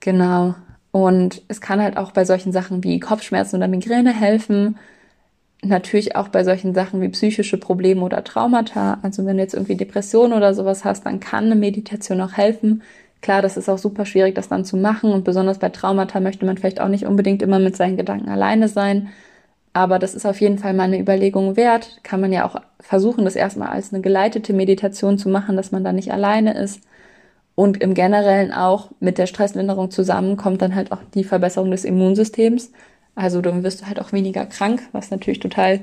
Genau. 0.00 0.54
Und 0.90 1.42
es 1.48 1.60
kann 1.60 1.80
halt 1.80 1.96
auch 1.96 2.12
bei 2.12 2.24
solchen 2.24 2.52
Sachen 2.52 2.84
wie 2.84 3.00
Kopfschmerzen 3.00 3.56
oder 3.56 3.68
Migräne 3.68 4.12
helfen 4.12 4.76
natürlich 5.64 6.16
auch 6.16 6.28
bei 6.28 6.44
solchen 6.44 6.74
Sachen 6.74 7.00
wie 7.00 7.08
psychische 7.08 7.56
Probleme 7.56 8.02
oder 8.02 8.24
Traumata. 8.24 8.98
Also 9.02 9.24
wenn 9.24 9.36
du 9.36 9.42
jetzt 9.42 9.54
irgendwie 9.54 9.76
Depressionen 9.76 10.32
oder 10.32 10.54
sowas 10.54 10.84
hast, 10.84 11.06
dann 11.06 11.20
kann 11.20 11.44
eine 11.44 11.54
Meditation 11.54 12.20
auch 12.20 12.32
helfen. 12.32 12.82
Klar, 13.20 13.42
das 13.42 13.56
ist 13.56 13.68
auch 13.68 13.78
super 13.78 14.04
schwierig, 14.04 14.34
das 14.34 14.48
dann 14.48 14.64
zu 14.64 14.76
machen. 14.76 15.12
Und 15.12 15.24
besonders 15.24 15.58
bei 15.58 15.68
Traumata 15.68 16.20
möchte 16.20 16.44
man 16.44 16.58
vielleicht 16.58 16.80
auch 16.80 16.88
nicht 16.88 17.06
unbedingt 17.06 17.42
immer 17.42 17.60
mit 17.60 17.76
seinen 17.76 17.96
Gedanken 17.96 18.28
alleine 18.28 18.68
sein. 18.68 19.10
Aber 19.72 19.98
das 19.98 20.14
ist 20.14 20.26
auf 20.26 20.40
jeden 20.40 20.58
Fall 20.58 20.74
mal 20.74 20.84
eine 20.84 21.00
Überlegung 21.00 21.56
wert. 21.56 22.00
Kann 22.02 22.20
man 22.20 22.32
ja 22.32 22.46
auch 22.46 22.56
versuchen, 22.80 23.24
das 23.24 23.36
erstmal 23.36 23.68
als 23.68 23.92
eine 23.92 24.02
geleitete 24.02 24.52
Meditation 24.52 25.18
zu 25.18 25.28
machen, 25.28 25.56
dass 25.56 25.72
man 25.72 25.84
da 25.84 25.92
nicht 25.92 26.12
alleine 26.12 26.54
ist. 26.54 26.82
Und 27.54 27.82
im 27.82 27.94
Generellen 27.94 28.52
auch 28.52 28.90
mit 29.00 29.18
der 29.18 29.26
Stresslinderung 29.26 29.90
zusammen 29.90 30.36
kommt 30.36 30.62
dann 30.62 30.74
halt 30.74 30.92
auch 30.92 31.00
die 31.14 31.24
Verbesserung 31.24 31.70
des 31.70 31.84
Immunsystems. 31.84 32.72
Also 33.14 33.40
dann 33.40 33.62
wirst 33.62 33.82
du 33.82 33.86
halt 33.86 34.00
auch 34.00 34.12
weniger 34.12 34.46
krank, 34.46 34.82
was 34.92 35.10
natürlich 35.10 35.40
total 35.40 35.80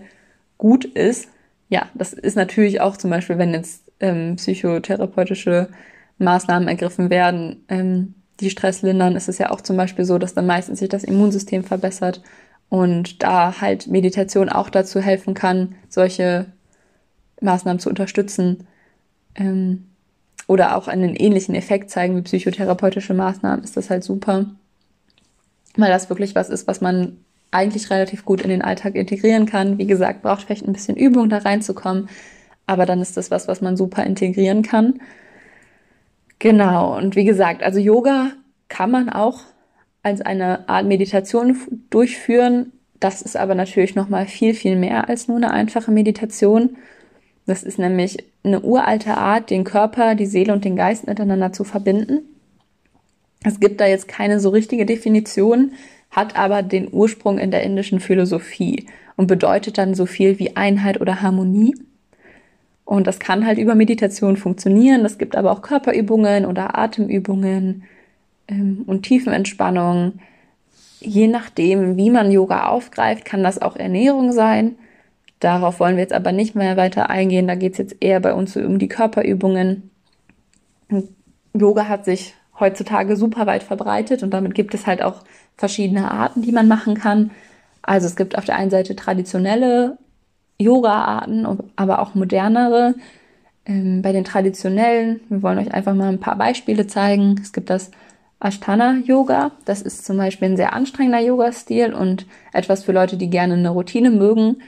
gut 0.58 0.86
ist. 0.86 1.30
Ja, 1.70 1.88
das 1.94 2.14
ist 2.14 2.36
natürlich 2.36 2.82
auch 2.82 2.98
zum 2.98 3.12
Beispiel, 3.12 3.38
wenn 3.38 3.54
jetzt 3.54 3.84
ähm, 4.00 4.36
psychotherapeutische 4.38 5.70
Maßnahmen 6.18 6.68
ergriffen 6.68 7.10
werden, 7.10 7.64
ähm, 7.70 8.16
die 8.40 8.50
Stress 8.50 8.82
lindern, 8.82 9.16
ist 9.16 9.30
es 9.30 9.38
ja 9.38 9.52
auch 9.52 9.62
zum 9.62 9.78
Beispiel 9.78 10.06
so, 10.06 10.18
dass 10.18 10.34
dann 10.34 10.48
meistens 10.48 10.80
sich 10.80 10.90
das 10.90 11.04
Immunsystem 11.04 11.64
verbessert 11.64 12.22
und 12.70 13.24
da 13.24 13.60
halt 13.60 13.88
Meditation 13.88 14.50
auch 14.50 14.70
dazu 14.70 15.00
helfen 15.00 15.34
kann, 15.34 15.76
solche 15.90 16.46
Maßnahmen 17.42 17.80
zu 17.80 17.90
unterstützen 17.90 18.68
ähm, 19.36 19.86
oder 20.48 20.76
auch 20.78 20.88
einen 20.88 21.16
ähnlichen 21.16 21.56
Effekt 21.56 21.90
zeigen 21.90 22.16
wie 22.16 22.22
psychotherapeutische 22.22 23.14
Maßnahmen, 23.14 23.64
ist 23.64 23.78
das 23.78 23.90
halt 23.90 24.04
super, 24.04 24.46
weil 25.76 25.90
das 25.90 26.10
wirklich 26.10 26.36
was 26.36 26.50
ist, 26.50 26.68
was 26.68 26.82
man 26.82 27.18
eigentlich 27.52 27.90
relativ 27.90 28.26
gut 28.26 28.42
in 28.42 28.50
den 28.50 28.62
Alltag 28.62 28.96
integrieren 28.96 29.48
kann. 29.48 29.80
Wie 29.80 29.88
gesagt, 29.88 30.22
braucht 30.22 30.44
vielleicht 30.44 30.68
ein 30.68 30.74
bisschen 30.74 30.98
Übung 30.98 31.30
da 31.30 31.40
reinzukommen, 31.40 32.10
aber 32.68 32.86
dann 32.86 33.02
ist 33.02 33.18
das 33.18 33.32
was, 33.32 33.48
was 33.48 33.62
man 33.62 33.76
super 33.76 34.04
integrieren 34.04 34.62
kann. 34.62 35.00
Genau, 36.38 36.96
und 36.96 37.16
wie 37.16 37.26
gesagt, 37.26 37.64
also 37.64 37.80
Yoga 37.80 38.32
kann 38.70 38.92
man 38.92 39.10
auch 39.10 39.42
als 40.04 40.22
eine 40.22 40.68
Art 40.70 40.86
Meditation 40.86 41.58
durchführen. 41.90 42.72
Das 43.00 43.22
ist 43.22 43.38
aber 43.38 43.56
natürlich 43.56 43.96
noch 43.96 44.10
mal 44.10 44.26
viel 44.28 44.54
viel 44.54 44.76
mehr 44.76 45.10
als 45.10 45.28
nur 45.28 45.38
eine 45.38 45.52
einfache 45.52 45.92
Meditation. 45.92 46.78
Das 47.46 47.64
ist 47.64 47.80
nämlich 47.80 48.18
eine 48.44 48.62
uralte 48.62 49.18
Art, 49.18 49.50
den 49.50 49.64
Körper, 49.64 50.16
die 50.16 50.26
Seele 50.26 50.54
und 50.54 50.66
den 50.66 50.76
Geist 50.76 51.08
miteinander 51.08 51.52
zu 51.52 51.64
verbinden. 51.64 52.22
Es 53.44 53.60
gibt 53.60 53.80
da 53.80 53.88
jetzt 53.88 54.08
keine 54.08 54.40
so 54.40 54.50
richtige 54.50 54.86
Definition, 54.86 55.72
hat 56.12 56.38
aber 56.38 56.62
den 56.62 56.92
Ursprung 56.92 57.38
in 57.38 57.52
der 57.52 57.64
indischen 57.64 58.00
Philosophie 58.00 58.88
und 59.16 59.28
bedeutet 59.28 59.78
dann 59.78 59.96
so 59.96 60.06
viel 60.06 60.40
wie 60.40 60.56
Einheit 60.56 61.00
oder 61.02 61.22
Harmonie. 61.22 61.76
Und 62.86 63.06
das 63.06 63.20
kann 63.20 63.46
halt 63.46 63.60
über 63.60 63.76
Meditation 63.76 64.36
funktionieren. 64.36 65.06
Es 65.06 65.18
gibt 65.18 65.36
aber 65.36 65.52
auch 65.52 65.62
Körperübungen 65.62 66.46
oder 66.46 66.78
Atemübungen 66.78 67.84
ähm, 68.50 68.84
und 68.86 69.04
Tiefenentspannung. 69.04 70.20
Je 71.00 71.28
nachdem, 71.28 71.96
wie 71.96 72.10
man 72.10 72.32
Yoga 72.32 72.68
aufgreift, 72.68 73.24
kann 73.24 73.44
das 73.44 73.62
auch 73.62 73.78
Ernährung 73.78 74.34
sein. 74.34 74.76
Darauf 75.40 75.80
wollen 75.80 75.96
wir 75.96 76.04
jetzt 76.04 76.14
aber 76.14 76.34
nicht 76.34 76.56
mehr 76.56 76.76
weiter 76.76 77.10
eingehen. 77.10 77.48
Da 77.48 77.56
geht 77.56 77.74
es 77.74 77.78
jetzt 77.78 77.96
eher 78.02 78.20
bei 78.20 78.34
uns 78.34 78.58
um 78.58 78.78
die 78.80 78.90
Körperübungen. 78.90 79.90
Yoga 81.54 81.88
hat 81.88 82.04
sich 82.04 82.34
heutzutage 82.60 83.16
super 83.16 83.48
weit 83.48 83.64
verbreitet 83.64 84.22
und 84.22 84.34
damit 84.34 84.54
gibt 84.54 84.74
es 84.74 84.86
halt 84.86 85.02
auch 85.02 85.24
verschiedene 85.56 86.12
Arten, 86.12 86.42
die 86.42 86.52
man 86.52 86.68
machen 86.68 86.96
kann. 86.96 87.32
Also 87.82 88.08
es 88.08 88.18
gibt 88.18 88.38
auf 88.38 88.44
der 88.44 88.58
einen 88.58 88.70
Seite 88.70 88.96
traditionelle 88.96 89.98
Yoga-Arten, 90.60 91.48
aber 91.78 92.00
auch 92.00 92.16
modernere. 92.16 92.96
Ähm, 93.66 94.02
bei 94.02 94.12
den 94.12 94.26
traditionellen, 94.26 95.22
wir 95.30 95.42
wollen 95.42 95.60
euch 95.60 95.74
einfach 95.74 95.94
mal 95.94 96.10
ein 96.10 96.20
paar 96.20 96.38
Beispiele 96.38 96.88
zeigen. 96.88 97.36
Es 97.42 97.54
gibt 97.54 97.70
das 97.70 97.92
Ashtana-Yoga. 98.40 99.52
Das 99.66 99.82
ist 99.82 100.06
zum 100.06 100.18
Beispiel 100.18 100.50
ein 100.50 100.58
sehr 100.58 100.74
anstrengender 100.74 101.20
Yoga-Stil 101.20 101.94
und 101.94 102.26
etwas 102.54 102.84
für 102.84 102.92
Leute, 102.92 103.18
die 103.18 103.30
gerne 103.30 103.56
eine 103.56 103.70
Routine 103.70 104.12
mögen. 104.12 104.62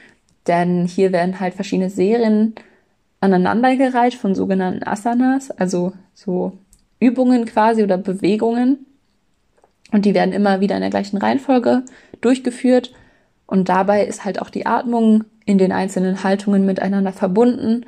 Denn 0.47 0.85
hier 0.85 1.11
werden 1.11 1.39
halt 1.39 1.53
verschiedene 1.53 1.89
Serien 1.89 2.55
aneinandergereiht 3.19 4.15
von 4.15 4.33
sogenannten 4.35 4.83
Asanas, 4.83 5.51
also 5.51 5.93
so 6.13 6.53
Übungen 6.99 7.45
quasi 7.45 7.83
oder 7.83 7.97
Bewegungen. 7.97 8.85
Und 9.91 10.05
die 10.05 10.13
werden 10.13 10.33
immer 10.33 10.59
wieder 10.61 10.75
in 10.75 10.81
der 10.81 10.89
gleichen 10.89 11.17
Reihenfolge 11.17 11.83
durchgeführt. 12.21 12.93
Und 13.45 13.69
dabei 13.69 14.05
ist 14.05 14.25
halt 14.25 14.41
auch 14.41 14.49
die 14.49 14.65
Atmung 14.65 15.25
in 15.45 15.57
den 15.57 15.71
einzelnen 15.71 16.23
Haltungen 16.23 16.65
miteinander 16.65 17.11
verbunden. 17.11 17.85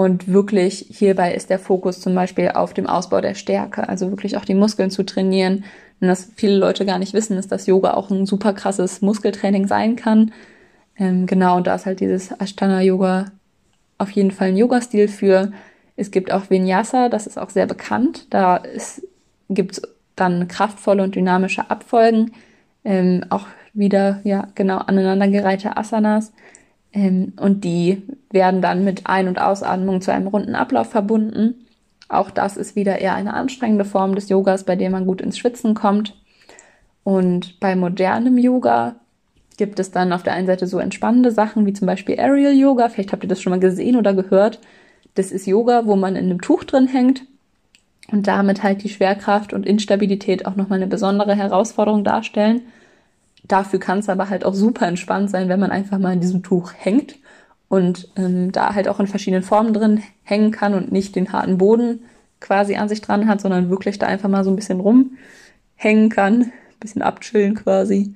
Und 0.00 0.28
wirklich 0.28 0.86
hierbei 0.88 1.34
ist 1.34 1.50
der 1.50 1.58
Fokus 1.58 2.00
zum 2.00 2.14
Beispiel 2.14 2.52
auf 2.54 2.72
dem 2.72 2.86
Ausbau 2.86 3.20
der 3.20 3.34
Stärke, 3.34 3.86
also 3.86 4.08
wirklich 4.08 4.38
auch 4.38 4.46
die 4.46 4.54
Muskeln 4.54 4.90
zu 4.90 5.04
trainieren. 5.04 5.64
Und 6.00 6.08
was 6.08 6.30
viele 6.36 6.56
Leute 6.56 6.86
gar 6.86 6.98
nicht 6.98 7.12
wissen, 7.12 7.36
ist, 7.36 7.52
dass 7.52 7.66
Yoga 7.66 7.92
auch 7.92 8.08
ein 8.08 8.24
super 8.24 8.54
krasses 8.54 9.02
Muskeltraining 9.02 9.66
sein 9.66 9.96
kann. 9.96 10.32
Ähm, 10.96 11.26
genau, 11.26 11.58
und 11.58 11.66
da 11.66 11.74
ist 11.74 11.84
halt 11.84 12.00
dieses 12.00 12.30
Ashtana-Yoga 12.30 13.26
auf 13.98 14.10
jeden 14.12 14.30
Fall 14.30 14.48
ein 14.48 14.56
Yoga-Stil 14.56 15.06
für. 15.06 15.52
Es 15.96 16.10
gibt 16.10 16.32
auch 16.32 16.48
Vinyasa, 16.48 17.10
das 17.10 17.26
ist 17.26 17.38
auch 17.38 17.50
sehr 17.50 17.66
bekannt. 17.66 18.26
Da 18.30 18.62
gibt 19.50 19.72
es 19.72 19.82
dann 20.16 20.48
kraftvolle 20.48 21.02
und 21.02 21.14
dynamische 21.14 21.70
Abfolgen. 21.70 22.32
Ähm, 22.86 23.26
auch 23.28 23.46
wieder, 23.74 24.22
ja, 24.24 24.48
genau, 24.54 24.78
aneinandergereihte 24.78 25.76
Asanas. 25.76 26.32
Ähm, 26.92 27.32
und 27.38 27.64
die 27.64 28.02
werden 28.30 28.62
dann 28.62 28.84
mit 28.84 29.06
Ein- 29.06 29.28
und 29.28 29.40
Ausatmung 29.40 30.00
zu 30.00 30.12
einem 30.12 30.26
runden 30.26 30.54
Ablauf 30.54 30.90
verbunden. 30.90 31.66
Auch 32.08 32.30
das 32.30 32.56
ist 32.56 32.74
wieder 32.74 32.98
eher 32.98 33.14
eine 33.14 33.34
anstrengende 33.34 33.84
Form 33.84 34.14
des 34.14 34.28
Yogas, 34.28 34.64
bei 34.64 34.76
der 34.76 34.90
man 34.90 35.06
gut 35.06 35.20
ins 35.20 35.38
Schwitzen 35.38 35.74
kommt. 35.74 36.16
Und 37.04 37.60
bei 37.60 37.76
modernem 37.76 38.36
Yoga 38.38 38.96
gibt 39.56 39.78
es 39.78 39.90
dann 39.90 40.12
auf 40.12 40.22
der 40.22 40.32
einen 40.32 40.46
Seite 40.46 40.66
so 40.66 40.78
entspannende 40.78 41.30
Sachen 41.30 41.66
wie 41.66 41.72
zum 41.72 41.86
Beispiel 41.86 42.18
Aerial 42.18 42.54
Yoga. 42.54 42.88
Vielleicht 42.88 43.12
habt 43.12 43.22
ihr 43.22 43.28
das 43.28 43.40
schon 43.40 43.50
mal 43.50 43.60
gesehen 43.60 43.96
oder 43.96 44.14
gehört. 44.14 44.58
Das 45.14 45.32
ist 45.32 45.46
Yoga, 45.46 45.86
wo 45.86 45.96
man 45.96 46.16
in 46.16 46.24
einem 46.24 46.40
Tuch 46.40 46.64
drin 46.64 46.86
hängt 46.86 47.24
und 48.10 48.26
damit 48.26 48.62
halt 48.62 48.82
die 48.82 48.88
Schwerkraft 48.88 49.52
und 49.52 49.66
Instabilität 49.66 50.46
auch 50.46 50.56
nochmal 50.56 50.78
eine 50.78 50.86
besondere 50.86 51.34
Herausforderung 51.34 52.04
darstellen. 52.04 52.62
Dafür 53.50 53.80
kann 53.80 53.98
es 53.98 54.08
aber 54.08 54.28
halt 54.28 54.44
auch 54.44 54.54
super 54.54 54.86
entspannt 54.86 55.28
sein, 55.28 55.48
wenn 55.48 55.58
man 55.58 55.72
einfach 55.72 55.98
mal 55.98 56.12
in 56.12 56.20
diesem 56.20 56.44
Tuch 56.44 56.72
hängt 56.76 57.16
und 57.68 58.08
ähm, 58.14 58.52
da 58.52 58.74
halt 58.74 58.86
auch 58.86 59.00
in 59.00 59.08
verschiedenen 59.08 59.42
Formen 59.42 59.74
drin 59.74 60.04
hängen 60.22 60.52
kann 60.52 60.72
und 60.72 60.92
nicht 60.92 61.16
den 61.16 61.32
harten 61.32 61.58
Boden 61.58 62.04
quasi 62.38 62.76
an 62.76 62.88
sich 62.88 63.00
dran 63.00 63.26
hat, 63.26 63.40
sondern 63.40 63.68
wirklich 63.68 63.98
da 63.98 64.06
einfach 64.06 64.28
mal 64.28 64.44
so 64.44 64.50
ein 64.50 64.56
bisschen 64.56 64.78
rumhängen 64.78 66.10
kann, 66.10 66.52
bisschen 66.78 67.02
abchillen 67.02 67.56
quasi. 67.56 68.14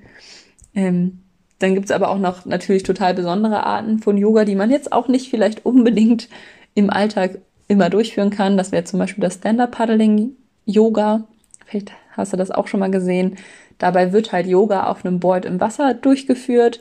Ähm, 0.72 1.18
dann 1.58 1.74
gibt's 1.74 1.90
aber 1.90 2.10
auch 2.10 2.18
noch 2.18 2.46
natürlich 2.46 2.84
total 2.84 3.12
besondere 3.12 3.66
Arten 3.66 3.98
von 3.98 4.16
Yoga, 4.16 4.44
die 4.44 4.54
man 4.54 4.70
jetzt 4.70 4.92
auch 4.92 5.08
nicht 5.08 5.30
vielleicht 5.30 5.66
unbedingt 5.66 6.28
im 6.74 6.90
Alltag 6.90 7.38
immer 7.66 7.90
durchführen 7.90 8.30
kann. 8.30 8.56
Das 8.56 8.70
wäre 8.70 8.84
zum 8.84 9.00
Beispiel 9.00 9.22
das 9.22 9.34
Stand-Up-Paddling-Yoga. 9.34 11.24
Vielleicht 11.66 11.90
hast 12.12 12.32
du 12.32 12.36
das 12.36 12.52
auch 12.52 12.68
schon 12.68 12.80
mal 12.80 12.90
gesehen. 12.90 13.36
Dabei 13.78 14.12
wird 14.12 14.32
halt 14.32 14.46
Yoga 14.46 14.86
auf 14.86 15.04
einem 15.04 15.20
Board 15.20 15.44
im 15.44 15.60
Wasser 15.60 15.94
durchgeführt, 15.94 16.80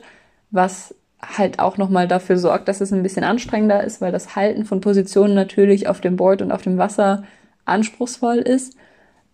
was 0.50 0.94
halt 1.20 1.58
auch 1.58 1.78
nochmal 1.78 2.08
dafür 2.08 2.36
sorgt, 2.36 2.68
dass 2.68 2.80
es 2.80 2.92
ein 2.92 3.02
bisschen 3.02 3.24
anstrengender 3.24 3.82
ist, 3.82 4.00
weil 4.00 4.12
das 4.12 4.36
Halten 4.36 4.64
von 4.64 4.80
Positionen 4.80 5.34
natürlich 5.34 5.88
auf 5.88 6.00
dem 6.00 6.16
Board 6.16 6.42
und 6.42 6.52
auf 6.52 6.62
dem 6.62 6.78
Wasser 6.78 7.24
anspruchsvoll 7.64 8.38
ist. 8.38 8.76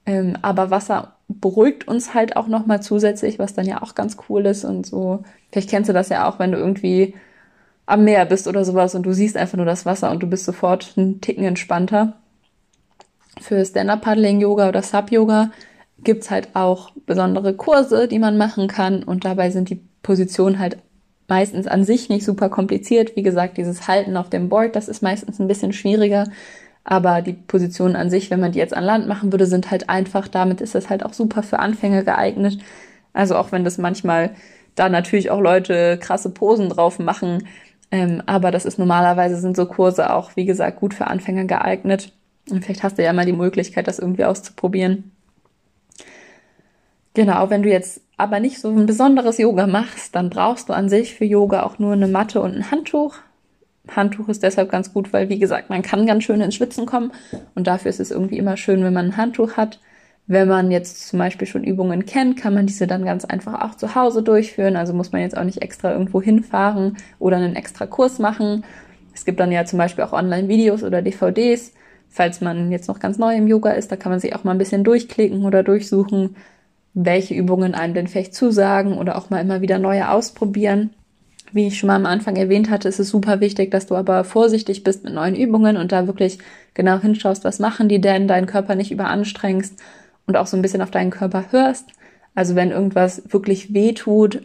Ähm, 0.07 0.37
aber 0.43 0.71
Wasser 0.71 1.17
beruhigt 1.29 1.87
uns 1.87 2.15
halt 2.15 2.37
auch 2.37 2.49
nochmal 2.49 2.83
zusätzlich, 2.83 3.39
was 3.39 3.55
dann 3.55 3.67
ja 3.67 3.83
auch 3.83 3.95
ganz 3.95 4.17
cool 4.29 4.47
ist 4.47 4.65
und 4.65 4.87
so. 4.87 5.23
Vielleicht 5.51 5.71
kennst 5.71 5.89
du 5.89 5.93
das 5.93 6.09
ja 6.09 6.29
auch, 6.29 6.39
wenn 6.39 6.53
du 6.53 6.59
irgendwie 6.59 7.15
am 7.87 8.05
Meer 8.05 8.25
bist 8.25 8.47
oder 8.47 8.65
sowas 8.65 8.95
und 8.95 9.05
du 9.05 9.13
siehst 9.13 9.37
einfach 9.37 9.57
nur 9.57 9.67
das 9.67 9.85
Wasser 9.85 10.11
und 10.11 10.23
du 10.23 10.27
bist 10.27 10.45
sofort 10.45 10.95
einen 10.97 11.21
Ticken 11.21 11.45
entspannter. 11.45 12.15
Für 13.41 13.65
Stand-Up-Paddling-Yoga 13.65 14.69
oder 14.69 14.83
Sub-Yoga 14.83 15.51
gibt's 16.05 16.31
halt 16.31 16.49
auch 16.55 16.93
besondere 17.07 17.55
Kurse, 17.55 18.09
die 18.09 18.19
man 18.19 18.37
machen 18.37 18.69
kann 18.69 19.03
und 19.03 19.25
dabei 19.25 19.51
sind 19.51 19.71
die 19.71 19.81
Positionen 20.03 20.59
halt 20.59 20.79
meistens 21.29 21.67
an 21.67 21.85
sich 21.85 22.09
nicht 22.09 22.25
super 22.25 22.49
kompliziert. 22.49 23.17
Wie 23.17 23.23
gesagt, 23.23 23.57
dieses 23.57 23.87
Halten 23.87 24.17
auf 24.17 24.31
dem 24.31 24.49
Board, 24.49 24.77
das 24.77 24.89
ist 24.89 25.03
meistens 25.03 25.39
ein 25.39 25.49
bisschen 25.49 25.73
schwieriger, 25.73 26.25
aber 26.85 27.23
die 27.23 27.35
Positionen 27.35 27.97
an 27.97 28.11
sich, 28.11 28.31
wenn 28.31 28.41
man 28.41 28.53
die 28.53 28.59
jetzt 28.59 28.77
an 28.77 28.85
Land 28.85 29.07
machen 29.07 29.33
würde, 29.33 29.47
sind 29.47 29.71
halt 29.71 29.89
einfach. 29.89 30.29
Damit 30.29 30.61
ist 30.61 30.75
das 30.75 30.91
halt 30.91 31.05
auch 31.05 31.13
super 31.13 31.43
für 31.43 31.59
Anfänger 31.59 32.03
geeignet. 32.03 32.59
Also 33.13 33.37
auch 33.37 33.53
wenn 33.53 33.65
das 33.65 33.79
manchmal 33.79 34.31
da 34.75 34.89
natürlich 34.89 35.31
auch 35.31 35.41
Leute 35.41 35.99
krasse 35.99 36.31
Posen 36.31 36.69
drauf 36.69 36.99
machen, 36.99 37.47
ähm, 37.91 38.23
aber 38.27 38.51
das 38.51 38.65
ist 38.65 38.79
normalerweise 38.79 39.37
sind 39.37 39.57
so 39.57 39.67
Kurse 39.67 40.15
auch, 40.15 40.37
wie 40.37 40.47
gesagt, 40.47 40.79
gut 40.81 40.95
für 40.95 41.09
Anfänger 41.09 41.45
geeignet. 41.45 42.13
Und 42.49 42.65
vielleicht 42.65 42.83
hast 42.83 42.99
du 42.99 43.05
ja 43.05 43.13
mal 43.13 43.27
die 43.27 43.33
Möglichkeit, 43.33 43.89
das 43.89 43.99
irgendwie 43.99 44.25
auszuprobieren. 44.25 45.13
Genau, 47.15 47.51
wenn 47.51 47.63
du 47.63 47.69
jetzt 47.69 48.03
aber 48.17 48.39
nicht 48.39 48.61
so 48.61 48.69
ein 48.69 48.87
besonderes 48.87 49.39
Yoga 49.39 49.67
machst, 49.67 50.15
dann 50.15 50.31
brauchst 50.31 50.69
du 50.69 50.73
an 50.73 50.89
sich 50.89 51.15
für 51.15 51.25
Yoga 51.25 51.65
auch 51.65 51.79
nur 51.79 51.93
eine 51.93 52.07
Matte 52.07 52.41
und 52.41 52.55
ein 52.55 52.71
Handtuch. 52.71 53.17
Handtuch 53.89 54.29
ist 54.29 54.43
deshalb 54.43 54.71
ganz 54.71 54.93
gut, 54.93 55.13
weil 55.13 55.29
wie 55.29 55.39
gesagt, 55.39 55.71
man 55.71 55.83
kann 55.83 56.07
ganz 56.07 56.25
schön 56.25 56.41
ins 56.41 56.55
Schwitzen 56.55 56.87
kommen 56.87 57.13
und 57.55 57.67
dafür 57.67 57.89
ist 57.89 57.99
es 57.99 58.11
irgendwie 58.11 58.39
immer 58.39 58.57
schön, 58.57 58.85
wenn 58.85 58.93
man 58.93 59.07
ein 59.07 59.17
Handtuch 59.17 59.57
hat. 59.57 59.81
Wenn 60.27 60.47
man 60.47 60.71
jetzt 60.71 61.09
zum 61.09 61.19
Beispiel 61.19 61.49
schon 61.49 61.65
Übungen 61.65 62.07
kennt, 62.07 62.37
kann 62.37 62.55
man 62.55 62.67
diese 62.67 62.87
dann 62.87 63.05
ganz 63.05 63.25
einfach 63.25 63.63
auch 63.63 63.75
zu 63.75 63.97
Hause 63.97 64.23
durchführen. 64.23 64.77
Also 64.77 64.93
muss 64.93 65.11
man 65.11 65.23
jetzt 65.23 65.37
auch 65.37 65.43
nicht 65.43 65.61
extra 65.61 65.91
irgendwo 65.91 66.23
hinfahren 66.23 66.99
oder 67.19 67.39
einen 67.39 67.57
extra 67.57 67.87
Kurs 67.87 68.21
machen. 68.21 68.65
Es 69.13 69.25
gibt 69.25 69.41
dann 69.41 69.51
ja 69.51 69.65
zum 69.65 69.79
Beispiel 69.79 70.05
auch 70.05 70.13
Online-Videos 70.13 70.85
oder 70.85 71.03
DVDs. 71.03 71.73
Falls 72.09 72.41
man 72.41 72.71
jetzt 72.71 72.87
noch 72.87 73.01
ganz 73.01 73.19
neu 73.19 73.35
im 73.35 73.49
Yoga 73.49 73.73
ist, 73.73 73.91
da 73.91 73.97
kann 73.97 74.13
man 74.13 74.21
sich 74.21 74.35
auch 74.37 74.45
mal 74.45 74.53
ein 74.53 74.59
bisschen 74.59 74.85
durchklicken 74.85 75.45
oder 75.45 75.65
durchsuchen, 75.65 76.37
welche 76.95 77.35
Übungen 77.35 77.75
einem 77.75 77.95
denn 77.95 78.09
vielleicht 78.09 78.35
zusagen 78.35 78.99
oder 78.99 79.17
auch 79.17 79.31
mal 79.31 79.41
immer 79.41 79.61
wieder 79.61 79.79
neue 79.79 80.11
ausprobieren. 80.11 80.91
Wie 81.53 81.67
ich 81.67 81.79
schon 81.79 81.89
mal 81.89 81.97
am 81.97 82.07
Anfang 82.07 82.37
erwähnt 82.37 82.71
hatte, 82.71 82.89
ist 82.89 83.01
es 83.01 83.09
super 83.09 83.41
wichtig, 83.41 83.71
dass 83.71 83.87
du 83.87 83.97
aber 83.97 84.23
vorsichtig 84.25 84.85
bist 84.85 85.05
mit 85.05 85.15
neuen 85.15 85.35
Übungen 85.35 85.77
und 85.77 85.91
da 85.93 86.07
wirklich 86.07 86.39
genau 86.75 86.99
hinschaust, 86.99 87.45
was 87.45 87.59
machen 87.59 87.89
die 87.89 88.01
denn, 88.01 88.29
deinen 88.29 88.47
Körper 88.47 88.77
nicht 88.77 88.93
überanstrengst 88.93 89.75
und 90.27 90.37
auch 90.37 90.47
so 90.47 90.57
ein 90.57 90.63
bisschen 90.63 90.83
auf 90.83 90.93
deinen 90.93 91.11
Körper 91.11 91.47
hörst. 91.51 91.87
Also 92.35 92.55
wenn 92.55 92.71
irgendwas 92.71 93.23
wirklich 93.33 93.75
weh 93.75 93.93
tut, 93.93 94.43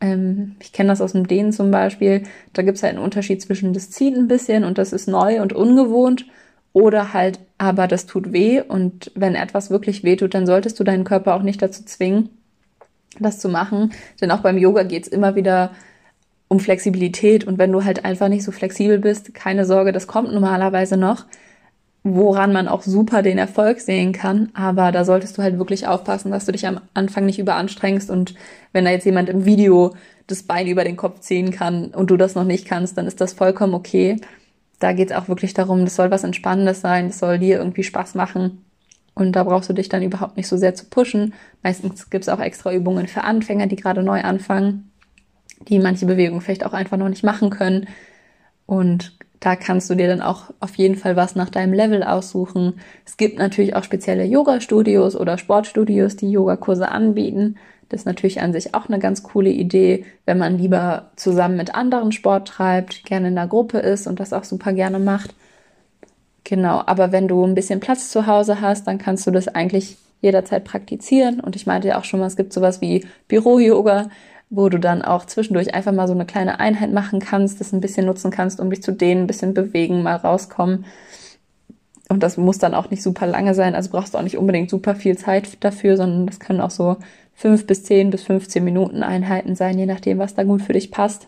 ähm, 0.00 0.56
ich 0.60 0.72
kenne 0.72 0.88
das 0.88 1.00
aus 1.00 1.12
dem 1.12 1.28
Dehnen 1.28 1.52
zum 1.52 1.70
Beispiel, 1.70 2.24
da 2.52 2.62
gibt 2.62 2.78
es 2.78 2.82
halt 2.82 2.94
einen 2.94 3.04
Unterschied 3.04 3.40
zwischen 3.42 3.72
das 3.72 3.90
zieht 3.90 4.16
ein 4.16 4.28
bisschen 4.28 4.64
und 4.64 4.78
das 4.78 4.92
ist 4.92 5.06
neu 5.06 5.40
und 5.40 5.52
ungewohnt 5.52 6.26
oder 6.72 7.12
halt, 7.12 7.40
aber 7.58 7.88
das 7.88 8.06
tut 8.06 8.32
weh 8.32 8.60
und 8.60 9.10
wenn 9.14 9.34
etwas 9.34 9.70
wirklich 9.70 10.04
weh 10.04 10.16
tut, 10.16 10.34
dann 10.34 10.46
solltest 10.46 10.78
du 10.78 10.84
deinen 10.84 11.04
Körper 11.04 11.34
auch 11.34 11.42
nicht 11.42 11.60
dazu 11.60 11.84
zwingen, 11.84 12.28
das 13.18 13.40
zu 13.40 13.48
machen. 13.48 13.92
Denn 14.20 14.30
auch 14.30 14.40
beim 14.40 14.58
Yoga 14.58 14.84
geht 14.84 15.04
es 15.04 15.08
immer 15.08 15.34
wieder 15.34 15.72
um 16.48 16.60
Flexibilität 16.60 17.44
und 17.44 17.58
wenn 17.58 17.72
du 17.72 17.84
halt 17.84 18.04
einfach 18.04 18.28
nicht 18.28 18.44
so 18.44 18.52
flexibel 18.52 18.98
bist, 18.98 19.34
keine 19.34 19.64
Sorge, 19.64 19.92
das 19.92 20.06
kommt 20.06 20.32
normalerweise 20.32 20.96
noch, 20.96 21.26
woran 22.02 22.52
man 22.52 22.66
auch 22.66 22.82
super 22.82 23.22
den 23.22 23.38
Erfolg 23.38 23.80
sehen 23.80 24.12
kann. 24.12 24.48
Aber 24.54 24.90
da 24.90 25.04
solltest 25.04 25.38
du 25.38 25.42
halt 25.42 25.58
wirklich 25.58 25.86
aufpassen, 25.86 26.30
dass 26.30 26.46
du 26.46 26.52
dich 26.52 26.66
am 26.66 26.80
Anfang 26.94 27.26
nicht 27.26 27.38
überanstrengst 27.38 28.10
und 28.10 28.34
wenn 28.72 28.84
da 28.84 28.90
jetzt 28.90 29.04
jemand 29.04 29.28
im 29.28 29.44
Video 29.44 29.94
das 30.28 30.44
Bein 30.44 30.68
über 30.68 30.84
den 30.84 30.96
Kopf 30.96 31.20
ziehen 31.20 31.50
kann 31.50 31.86
und 31.86 32.10
du 32.10 32.16
das 32.16 32.36
noch 32.36 32.44
nicht 32.44 32.64
kannst, 32.64 32.96
dann 32.96 33.06
ist 33.06 33.20
das 33.20 33.32
vollkommen 33.32 33.74
okay 33.74 34.16
da 34.80 34.92
geht 34.92 35.10
es 35.10 35.16
auch 35.16 35.28
wirklich 35.28 35.54
darum, 35.54 35.84
das 35.84 35.94
soll 35.94 36.10
was 36.10 36.24
Entspannendes 36.24 36.80
sein, 36.80 37.08
das 37.08 37.18
soll 37.18 37.38
dir 37.38 37.58
irgendwie 37.58 37.84
Spaß 37.84 38.14
machen. 38.16 38.64
Und 39.14 39.32
da 39.32 39.44
brauchst 39.44 39.68
du 39.68 39.74
dich 39.74 39.88
dann 39.88 40.02
überhaupt 40.02 40.36
nicht 40.36 40.48
so 40.48 40.56
sehr 40.56 40.74
zu 40.74 40.86
pushen. 40.86 41.34
Meistens 41.62 42.10
gibt 42.10 42.24
es 42.24 42.28
auch 42.28 42.40
extra 42.40 42.72
Übungen 42.72 43.06
für 43.06 43.22
Anfänger, 43.22 43.66
die 43.66 43.76
gerade 43.76 44.02
neu 44.02 44.22
anfangen, 44.22 44.90
die 45.68 45.78
manche 45.78 46.06
Bewegungen 46.06 46.40
vielleicht 46.40 46.64
auch 46.64 46.72
einfach 46.72 46.96
noch 46.96 47.08
nicht 47.08 47.22
machen 47.22 47.50
können. 47.50 47.86
Und 48.66 49.18
da 49.40 49.56
kannst 49.56 49.90
du 49.90 49.94
dir 49.94 50.06
dann 50.06 50.22
auch 50.22 50.52
auf 50.60 50.76
jeden 50.76 50.96
Fall 50.96 51.16
was 51.16 51.34
nach 51.34 51.50
deinem 51.50 51.72
Level 51.74 52.02
aussuchen. 52.02 52.74
Es 53.04 53.16
gibt 53.16 53.38
natürlich 53.38 53.74
auch 53.74 53.84
spezielle 53.84 54.24
Yoga-Studios 54.24 55.16
oder 55.16 55.38
Sportstudios, 55.38 56.16
die 56.16 56.30
Yogakurse 56.30 56.88
anbieten. 56.88 57.56
Das 57.90 58.02
ist 58.02 58.06
natürlich 58.06 58.40
an 58.40 58.52
sich 58.52 58.74
auch 58.74 58.88
eine 58.88 59.00
ganz 59.00 59.22
coole 59.22 59.50
Idee, 59.50 60.06
wenn 60.24 60.38
man 60.38 60.56
lieber 60.56 61.10
zusammen 61.16 61.56
mit 61.56 61.74
anderen 61.74 62.12
Sport 62.12 62.48
treibt, 62.48 63.04
gerne 63.04 63.28
in 63.28 63.34
der 63.34 63.48
Gruppe 63.48 63.78
ist 63.78 64.06
und 64.06 64.20
das 64.20 64.32
auch 64.32 64.44
super 64.44 64.72
gerne 64.72 65.00
macht. 65.00 65.34
Genau, 66.44 66.82
aber 66.86 67.12
wenn 67.12 67.28
du 67.28 67.44
ein 67.44 67.54
bisschen 67.54 67.80
Platz 67.80 68.10
zu 68.10 68.26
Hause 68.26 68.60
hast, 68.60 68.86
dann 68.86 68.98
kannst 68.98 69.26
du 69.26 69.32
das 69.32 69.48
eigentlich 69.48 69.98
jederzeit 70.20 70.64
praktizieren. 70.64 71.40
Und 71.40 71.56
ich 71.56 71.66
meinte 71.66 71.88
ja 71.88 71.98
auch 71.98 72.04
schon 72.04 72.20
mal, 72.20 72.26
es 72.26 72.36
gibt 72.36 72.52
sowas 72.52 72.80
wie 72.80 73.06
Büro-Yoga, 73.28 74.08
wo 74.50 74.68
du 74.68 74.78
dann 74.78 75.02
auch 75.02 75.26
zwischendurch 75.26 75.74
einfach 75.74 75.92
mal 75.92 76.06
so 76.06 76.14
eine 76.14 76.26
kleine 76.26 76.60
Einheit 76.60 76.92
machen 76.92 77.18
kannst, 77.18 77.60
das 77.60 77.72
ein 77.72 77.80
bisschen 77.80 78.06
nutzen 78.06 78.30
kannst, 78.30 78.60
um 78.60 78.70
dich 78.70 78.82
zu 78.82 78.92
dehnen, 78.92 79.22
ein 79.22 79.26
bisschen 79.26 79.52
bewegen, 79.52 80.02
mal 80.02 80.16
rauskommen. 80.16 80.84
Und 82.08 82.22
das 82.24 82.36
muss 82.36 82.58
dann 82.58 82.74
auch 82.74 82.90
nicht 82.90 83.02
super 83.02 83.26
lange 83.26 83.54
sein, 83.54 83.76
also 83.76 83.90
brauchst 83.90 84.14
du 84.14 84.18
auch 84.18 84.22
nicht 84.22 84.36
unbedingt 84.36 84.68
super 84.68 84.96
viel 84.96 85.16
Zeit 85.16 85.62
dafür, 85.62 85.96
sondern 85.96 86.26
das 86.26 86.40
können 86.40 86.60
auch 86.60 86.72
so 86.72 86.96
fünf 87.40 87.66
bis 87.66 87.84
zehn 87.84 88.10
bis 88.10 88.24
15 88.24 88.62
Minuten 88.62 89.02
Einheiten 89.02 89.54
sein, 89.54 89.78
je 89.78 89.86
nachdem, 89.86 90.18
was 90.18 90.34
da 90.34 90.44
gut 90.44 90.60
für 90.60 90.74
dich 90.74 90.90
passt. 90.90 91.26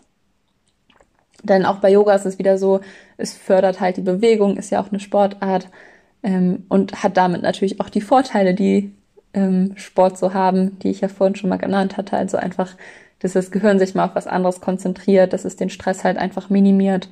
Denn 1.41 1.65
auch 1.65 1.77
bei 1.77 1.91
Yoga 1.91 2.13
ist 2.13 2.27
es 2.27 2.37
wieder 2.37 2.59
so, 2.59 2.81
es 3.17 3.33
fördert 3.33 3.79
halt 3.79 3.97
die 3.97 4.01
Bewegung, 4.01 4.55
ist 4.55 4.69
ja 4.69 4.79
auch 4.79 4.89
eine 4.91 4.99
Sportart 4.99 5.69
ähm, 6.21 6.67
und 6.69 7.01
hat 7.01 7.17
damit 7.17 7.41
natürlich 7.41 7.81
auch 7.81 7.89
die 7.89 7.99
Vorteile, 7.99 8.53
die 8.53 8.93
ähm, 9.33 9.73
Sport 9.75 10.19
so 10.19 10.35
haben, 10.35 10.77
die 10.79 10.91
ich 10.91 11.01
ja 11.01 11.07
vorhin 11.07 11.35
schon 11.35 11.49
mal 11.49 11.57
genannt 11.57 11.97
hatte. 11.97 12.15
Also 12.15 12.37
einfach, 12.37 12.75
dass 13.17 13.33
das 13.33 13.49
Gehirn 13.49 13.79
sich 13.79 13.95
mal 13.95 14.05
auf 14.05 14.13
was 14.13 14.27
anderes 14.27 14.61
konzentriert, 14.61 15.33
dass 15.33 15.45
es 15.45 15.55
den 15.55 15.71
Stress 15.71 16.03
halt 16.03 16.17
einfach 16.17 16.51
minimiert 16.51 17.09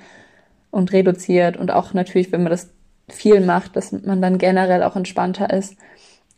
und 0.70 0.94
reduziert 0.94 1.58
und 1.58 1.72
auch 1.72 1.96
natürlich, 1.96 2.32
wenn 2.32 2.44
man 2.44 2.52
das 2.52 2.70
viel 3.10 3.42
macht, 3.42 3.76
dass 3.76 3.92
man 3.92 4.22
dann 4.22 4.38
generell 4.38 4.84
auch 4.84 4.96
entspannter 4.96 5.52
ist. 5.52 5.76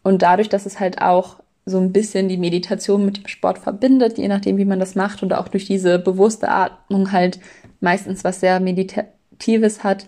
Und 0.02 0.22
dadurch, 0.22 0.48
dass 0.48 0.66
es 0.66 0.80
halt 0.80 1.02
auch 1.02 1.43
so 1.66 1.80
ein 1.80 1.94
bisschen 1.94 2.28
die 2.28 2.38
Meditation 2.38 3.06
mit 3.06 3.18
dem 3.18 3.28
Sport 3.28 3.58
verbindet, 3.58 4.18
je 4.18 4.28
nachdem, 4.28 4.58
wie 4.58 4.66
man 4.66 4.80
das 4.80 4.96
macht 4.96 5.24
und 5.24 5.34
auch 5.34 5.48
durch 5.48 5.66
diese 5.66 5.98
bewusste 6.00 6.50
Atmung 6.50 7.12
halt 7.12 7.40
meistens 7.80 8.24
was 8.24 8.40
sehr 8.40 8.60
Meditatives 8.60 9.84
hat, 9.84 10.06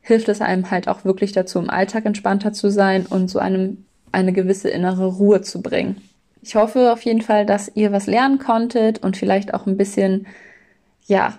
hilft 0.00 0.28
es 0.28 0.40
einem 0.40 0.70
halt 0.70 0.88
auch 0.88 1.04
wirklich 1.04 1.32
dazu, 1.32 1.58
im 1.58 1.70
Alltag 1.70 2.04
entspannter 2.06 2.52
zu 2.52 2.70
sein 2.70 3.06
und 3.06 3.28
so 3.28 3.38
einem 3.38 3.84
eine 4.12 4.32
gewisse 4.32 4.68
innere 4.68 5.06
Ruhe 5.06 5.40
zu 5.42 5.62
bringen. 5.62 5.96
Ich 6.42 6.56
hoffe 6.56 6.92
auf 6.92 7.02
jeden 7.02 7.22
Fall, 7.22 7.46
dass 7.46 7.70
ihr 7.74 7.92
was 7.92 8.06
lernen 8.06 8.38
konntet 8.38 9.02
und 9.02 9.16
vielleicht 9.16 9.54
auch 9.54 9.66
ein 9.66 9.76
bisschen, 9.76 10.26
ja, 11.06 11.38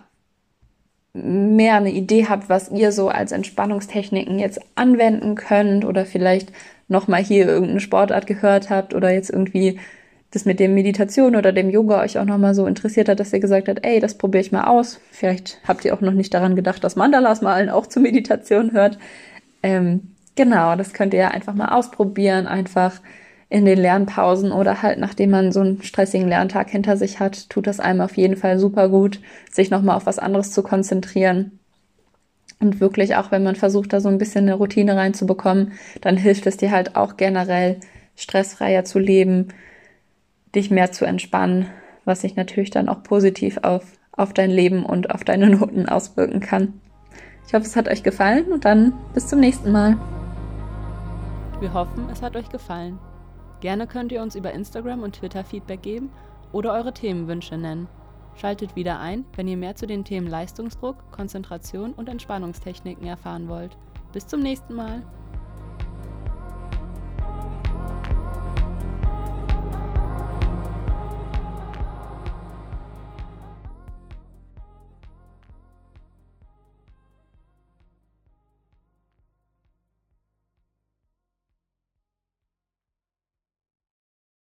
mehr 1.13 1.75
eine 1.75 1.91
Idee 1.91 2.25
habt, 2.27 2.49
was 2.49 2.71
ihr 2.71 2.91
so 2.91 3.09
als 3.09 3.31
Entspannungstechniken 3.31 4.39
jetzt 4.39 4.59
anwenden 4.75 5.35
könnt 5.35 5.85
oder 5.85 6.05
vielleicht 6.05 6.51
nochmal 6.87 7.23
hier 7.23 7.47
irgendeine 7.47 7.79
Sportart 7.79 8.27
gehört 8.27 8.69
habt 8.69 8.93
oder 8.93 9.11
jetzt 9.11 9.29
irgendwie 9.29 9.79
das 10.31 10.45
mit 10.45 10.59
dem 10.59 10.73
Meditation 10.73 11.35
oder 11.35 11.51
dem 11.51 11.69
Yoga 11.69 12.01
euch 12.01 12.17
auch 12.17 12.25
nochmal 12.25 12.55
so 12.55 12.65
interessiert 12.65 13.07
hat, 13.07 13.19
dass 13.19 13.33
ihr 13.33 13.39
gesagt 13.39 13.67
habt, 13.67 13.85
ey, 13.85 13.99
das 13.99 14.17
probiere 14.17 14.41
ich 14.41 14.51
mal 14.51 14.65
aus. 14.65 14.99
Vielleicht 15.11 15.59
habt 15.67 15.85
ihr 15.85 15.93
auch 15.93 16.01
noch 16.01 16.13
nicht 16.13 16.33
daran 16.33 16.55
gedacht, 16.55 16.83
dass 16.83 16.95
Mandalas 16.95 17.41
malen 17.41 17.69
auch 17.69 17.85
zur 17.85 18.01
Meditation 18.01 18.71
hört. 18.71 18.97
Ähm, 19.61 20.15
genau, 20.35 20.75
das 20.75 20.93
könnt 20.93 21.13
ihr 21.13 21.19
ja 21.19 21.27
einfach 21.29 21.53
mal 21.53 21.69
ausprobieren, 21.69 22.47
einfach 22.47 22.99
in 23.49 23.65
den 23.65 23.77
Lernpausen 23.77 24.51
oder 24.51 24.81
halt 24.81 24.97
nachdem 24.97 25.29
man 25.29 25.51
so 25.51 25.59
einen 25.59 25.83
stressigen 25.83 26.27
Lerntag 26.27 26.71
hinter 26.71 26.97
sich 26.97 27.19
hat, 27.19 27.51
tut 27.51 27.67
das 27.67 27.79
einem 27.79 28.01
auf 28.01 28.17
jeden 28.17 28.35
Fall 28.35 28.57
super 28.57 28.89
gut, 28.89 29.19
sich 29.51 29.69
nochmal 29.69 29.95
auf 29.95 30.07
was 30.07 30.17
anderes 30.17 30.51
zu 30.51 30.63
konzentrieren. 30.63 31.59
Und 32.59 32.79
wirklich 32.79 33.15
auch, 33.15 33.31
wenn 33.31 33.43
man 33.43 33.55
versucht, 33.55 33.93
da 33.93 33.99
so 33.99 34.09
ein 34.09 34.17
bisschen 34.17 34.45
eine 34.45 34.55
Routine 34.55 34.95
reinzubekommen, 34.95 35.73
dann 36.01 36.17
hilft 36.17 36.45
es 36.47 36.57
dir 36.57 36.71
halt 36.71 36.95
auch 36.95 37.17
generell 37.17 37.79
stressfreier 38.15 38.85
zu 38.85 38.99
leben, 38.99 39.49
dich 40.55 40.69
mehr 40.69 40.91
zu 40.91 41.05
entspannen, 41.05 41.67
was 42.05 42.21
sich 42.21 42.35
natürlich 42.35 42.69
dann 42.69 42.89
auch 42.89 43.03
positiv 43.03 43.59
auf, 43.63 43.83
auf 44.11 44.33
dein 44.33 44.51
Leben 44.51 44.85
und 44.85 45.11
auf 45.11 45.23
deine 45.23 45.49
Noten 45.49 45.89
auswirken 45.89 46.39
kann. 46.39 46.79
Ich 47.47 47.53
hoffe, 47.53 47.65
es 47.65 47.75
hat 47.75 47.89
euch 47.89 48.03
gefallen 48.03 48.51
und 48.51 48.65
dann 48.65 48.93
bis 49.13 49.27
zum 49.27 49.39
nächsten 49.39 49.71
Mal. 49.71 49.97
Wir 51.59 51.73
hoffen, 51.73 52.07
es 52.11 52.21
hat 52.21 52.35
euch 52.35 52.49
gefallen. 52.49 52.99
Gerne 53.61 53.87
könnt 53.87 54.11
ihr 54.11 54.21
uns 54.21 54.35
über 54.35 54.51
Instagram 54.51 55.03
und 55.03 55.15
Twitter 55.15 55.43
Feedback 55.43 55.81
geben 55.81 56.09
oder 56.51 56.73
eure 56.73 56.93
Themenwünsche 56.93 57.57
nennen. 57.57 57.87
Schaltet 58.35 58.75
wieder 58.75 58.99
ein, 58.99 59.25
wenn 59.35 59.47
ihr 59.47 59.57
mehr 59.57 59.75
zu 59.75 59.87
den 59.87 60.03
Themen 60.03 60.27
Leistungsdruck, 60.27 61.11
Konzentration 61.11 61.93
und 61.93 62.09
Entspannungstechniken 62.09 63.05
erfahren 63.07 63.47
wollt. 63.47 63.77
Bis 64.11 64.27
zum 64.27 64.41
nächsten 64.41 64.73
Mal. 64.75 65.03